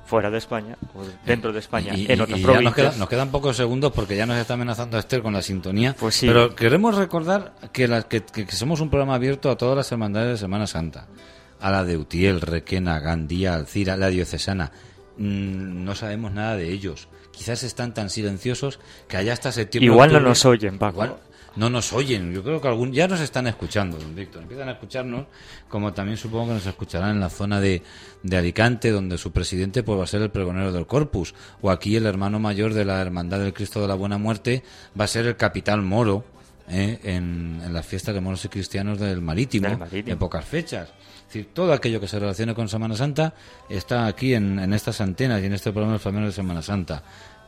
fuera 0.04 0.30
de 0.30 0.38
España, 0.38 0.76
o 0.94 1.02
dentro 1.24 1.52
de 1.52 1.60
España, 1.60 1.94
en 1.94 2.20
otras 2.20 2.40
provincias. 2.40 2.98
Nos, 2.98 3.08
quedan 3.08 3.30
pocos 3.30 3.56
segundos 3.56 3.92
porque 3.92 4.16
ya 4.16 4.26
nos 4.26 4.36
está 4.36 4.54
amenazando 4.54 4.98
Esther 4.98 5.22
con 5.22 5.32
la 5.32 5.42
sintonía. 5.42 5.96
Pues 5.98 6.16
sí. 6.16 6.26
Pero 6.26 6.54
queremos 6.54 6.96
recordar 6.96 7.54
que, 7.72 7.88
que, 8.08 8.46
somos 8.52 8.80
un 8.80 8.90
programa 8.90 9.14
abierto 9.14 9.50
a 9.50 9.56
todas 9.56 9.76
las 9.76 9.90
hermandades 9.92 10.30
de 10.32 10.36
Semana 10.36 10.66
Santa. 10.66 11.06
A 11.60 11.70
la 11.70 11.84
de 11.84 11.96
Utiel, 11.96 12.40
Requena, 12.40 12.98
Gandía, 12.98 13.54
Alcira, 13.54 13.96
la 13.96 14.08
diocesana. 14.08 14.72
Mm, 15.16 15.84
no 15.84 15.94
sabemos 15.94 16.32
nada 16.32 16.56
de 16.56 16.70
ellos. 16.70 17.08
Quizás 17.30 17.62
están 17.62 17.94
tan 17.94 18.10
silenciosos 18.10 18.78
que 19.08 19.16
allá 19.16 19.32
hasta 19.32 19.52
septiembre. 19.52 19.86
Igual 19.86 20.12
no 20.12 20.20
nos 20.20 20.44
oyen, 20.44 20.78
Paco 20.78 21.18
no 21.56 21.70
nos 21.70 21.92
oyen. 21.92 22.32
Yo 22.32 22.42
creo 22.42 22.60
que 22.60 22.68
algún 22.68 22.92
ya 22.92 23.08
nos 23.08 23.20
están 23.20 23.46
escuchando, 23.46 23.98
Víctor. 24.14 24.42
Empiezan 24.42 24.68
a 24.68 24.72
escucharnos, 24.72 25.26
como 25.68 25.92
también 25.92 26.16
supongo 26.16 26.48
que 26.48 26.54
nos 26.54 26.66
escucharán 26.66 27.10
en 27.10 27.20
la 27.20 27.30
zona 27.30 27.60
de, 27.60 27.82
de 28.22 28.36
Alicante, 28.36 28.90
donde 28.90 29.18
su 29.18 29.32
presidente 29.32 29.82
pues, 29.82 29.98
va 29.98 30.04
a 30.04 30.06
ser 30.06 30.22
el 30.22 30.30
pregonero 30.30 30.72
del 30.72 30.86
Corpus. 30.86 31.34
O 31.60 31.70
aquí 31.70 31.96
el 31.96 32.06
hermano 32.06 32.38
mayor 32.38 32.74
de 32.74 32.84
la 32.84 33.00
Hermandad 33.00 33.40
del 33.40 33.52
Cristo 33.52 33.80
de 33.80 33.88
la 33.88 33.94
Buena 33.94 34.18
Muerte 34.18 34.62
va 34.98 35.04
a 35.04 35.08
ser 35.08 35.26
el 35.26 35.36
capitán 35.36 35.84
Moro. 35.84 36.24
¿eh? 36.68 37.00
En, 37.02 37.60
en, 37.64 37.72
las 37.72 37.86
fiestas 37.86 38.14
de 38.14 38.20
moros 38.20 38.44
y 38.44 38.48
cristianos 38.48 38.98
del 38.98 39.20
marítimo, 39.20 39.68
en 39.90 40.18
pocas 40.18 40.44
fechas. 40.44 40.88
Es 40.88 41.34
decir, 41.38 41.48
todo 41.54 41.72
aquello 41.72 41.98
que 41.98 42.08
se 42.08 42.18
relacione 42.18 42.54
con 42.54 42.68
Semana 42.68 42.94
Santa 42.94 43.34
está 43.68 44.06
aquí 44.06 44.34
en, 44.34 44.58
en 44.58 44.72
estas 44.74 45.00
antenas 45.00 45.42
y 45.42 45.46
en 45.46 45.54
este 45.54 45.72
programa 45.72 45.98
del 45.98 46.24
de 46.26 46.32
Semana 46.32 46.60
Santa 46.60 47.02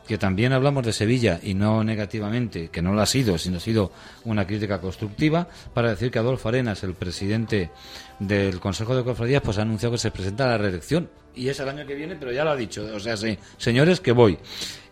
que 0.07 0.17
también 0.17 0.53
hablamos 0.53 0.85
de 0.85 0.93
Sevilla 0.93 1.39
y 1.41 1.53
no 1.53 1.83
negativamente, 1.83 2.69
que 2.69 2.81
no 2.81 2.93
lo 2.93 3.01
ha 3.01 3.05
sido, 3.05 3.37
sino 3.37 3.57
ha 3.57 3.59
sido 3.59 3.91
una 4.23 4.45
crítica 4.45 4.79
constructiva, 4.79 5.47
para 5.73 5.89
decir 5.89 6.11
que 6.11 6.19
Adolfo 6.19 6.49
Arenas, 6.49 6.83
el 6.83 6.93
presidente 6.93 7.71
del 8.19 8.59
Consejo 8.59 8.95
de 8.95 9.03
Cofradías, 9.03 9.41
pues 9.41 9.57
ha 9.57 9.63
anunciado 9.63 9.93
que 9.93 9.99
se 9.99 10.11
presenta 10.11 10.45
a 10.45 10.49
la 10.49 10.57
reelección. 10.57 11.09
Y 11.33 11.49
es 11.49 11.59
el 11.59 11.67
año 11.67 11.85
que 11.85 11.95
viene, 11.95 12.15
pero 12.15 12.31
ya 12.31 12.45
lo 12.45 12.51
ha 12.51 12.55
dicho. 12.55 12.87
O 12.95 12.99
sea, 12.99 13.17
sí, 13.17 13.37
señores, 13.57 13.99
que 13.99 14.13
voy. 14.13 14.37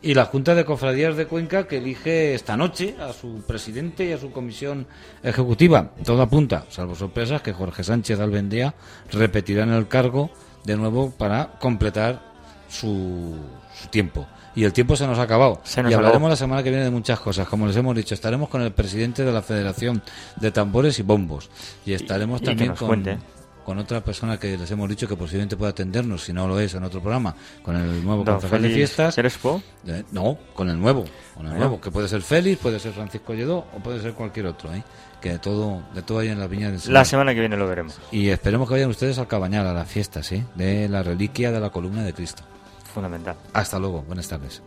Y 0.01 0.13
la 0.13 0.25
Junta 0.25 0.55
de 0.55 0.65
Cofradías 0.65 1.15
de 1.15 1.25
Cuenca, 1.25 1.67
que 1.67 1.77
elige 1.77 2.33
esta 2.33 2.57
noche 2.57 2.95
a 2.99 3.13
su 3.13 3.43
presidente 3.47 4.05
y 4.05 4.11
a 4.11 4.17
su 4.17 4.31
comisión 4.31 4.85
ejecutiva. 5.23 5.91
Todo 6.03 6.21
apunta, 6.21 6.65
salvo 6.69 6.95
sorpresas, 6.95 7.41
que 7.41 7.53
Jorge 7.53 7.85
Sánchez 7.85 8.19
Albendea 8.19 8.73
repetirá 9.11 9.63
en 9.63 9.71
el 9.71 9.87
cargo 9.87 10.31
de 10.65 10.75
nuevo 10.75 11.11
para 11.11 11.51
completar 11.59 12.33
su, 12.67 13.37
su 13.73 13.87
tiempo 13.87 14.27
y 14.55 14.63
el 14.63 14.73
tiempo 14.73 14.95
se 14.95 15.07
nos 15.07 15.17
ha 15.19 15.23
acabado. 15.23 15.61
y 15.89 15.93
hablaremos 15.93 16.29
la 16.29 16.35
semana 16.35 16.63
que 16.63 16.69
viene 16.69 16.85
de 16.85 16.91
muchas 16.91 17.19
cosas. 17.19 17.47
Como 17.47 17.67
les 17.67 17.75
hemos 17.75 17.95
dicho, 17.95 18.13
estaremos 18.13 18.49
con 18.49 18.61
el 18.61 18.71
presidente 18.71 19.23
de 19.23 19.31
la 19.31 19.41
Federación 19.41 20.01
de 20.35 20.51
Tambores 20.51 20.99
y 20.99 21.03
Bombos. 21.03 21.49
Y 21.85 21.93
estaremos 21.93 22.41
también 22.41 22.75
con, 22.75 23.03
con 23.63 23.79
otra 23.79 24.01
persona 24.01 24.37
que 24.39 24.57
les 24.57 24.69
hemos 24.69 24.89
dicho 24.89 25.07
que 25.07 25.15
posiblemente 25.15 25.57
pueda 25.57 25.71
atendernos, 25.71 26.23
si 26.23 26.33
no 26.33 26.47
lo 26.47 26.59
es, 26.59 26.73
en 26.75 26.83
otro 26.83 27.01
programa, 27.01 27.35
con 27.63 27.75
el 27.75 28.03
nuevo 28.03 28.23
concejal 28.23 28.61
de 28.61 28.69
fiestas. 28.69 29.17
¿Eres 29.17 29.37
Po? 29.37 29.61
Eh, 29.87 30.03
no, 30.11 30.37
con 30.53 30.69
el 30.69 30.79
nuevo. 30.79 31.05
Con 31.35 31.47
el 31.47 31.57
nuevo, 31.57 31.81
que 31.81 31.89
puede 31.89 32.07
ser 32.07 32.21
Félix, 32.21 32.59
puede 32.59 32.79
ser 32.79 32.93
Francisco 32.93 33.33
Lledó 33.33 33.65
o 33.75 33.79
puede 33.83 34.01
ser 34.01 34.13
cualquier 34.13 34.45
otro. 34.47 34.73
¿eh? 34.73 34.83
Que 35.19 35.31
de 35.31 35.39
todo, 35.39 35.81
de 35.95 36.01
todo 36.01 36.19
hay 36.19 36.27
en 36.27 36.39
la 36.39 36.47
viña 36.47 36.69
del 36.69 36.79
La 36.87 37.05
semana 37.05 37.33
que 37.33 37.39
viene 37.39 37.57
lo 37.57 37.67
veremos. 37.67 37.99
Y 38.11 38.29
esperemos 38.29 38.67
que 38.67 38.75
vayan 38.75 38.89
ustedes 38.89 39.17
al 39.17 39.27
Cabañal, 39.27 39.65
a 39.65 39.73
las 39.73 39.87
fiestas, 39.87 40.31
¿eh? 40.31 40.45
de 40.55 40.89
la 40.89 41.01
reliquia 41.01 41.51
de 41.51 41.59
la 41.59 41.69
columna 41.69 42.03
de 42.03 42.13
Cristo 42.13 42.43
fundamental. 42.93 43.35
Hasta 43.53 43.79
luego, 43.79 44.03
buenas 44.03 44.27
tardes. 44.27 44.61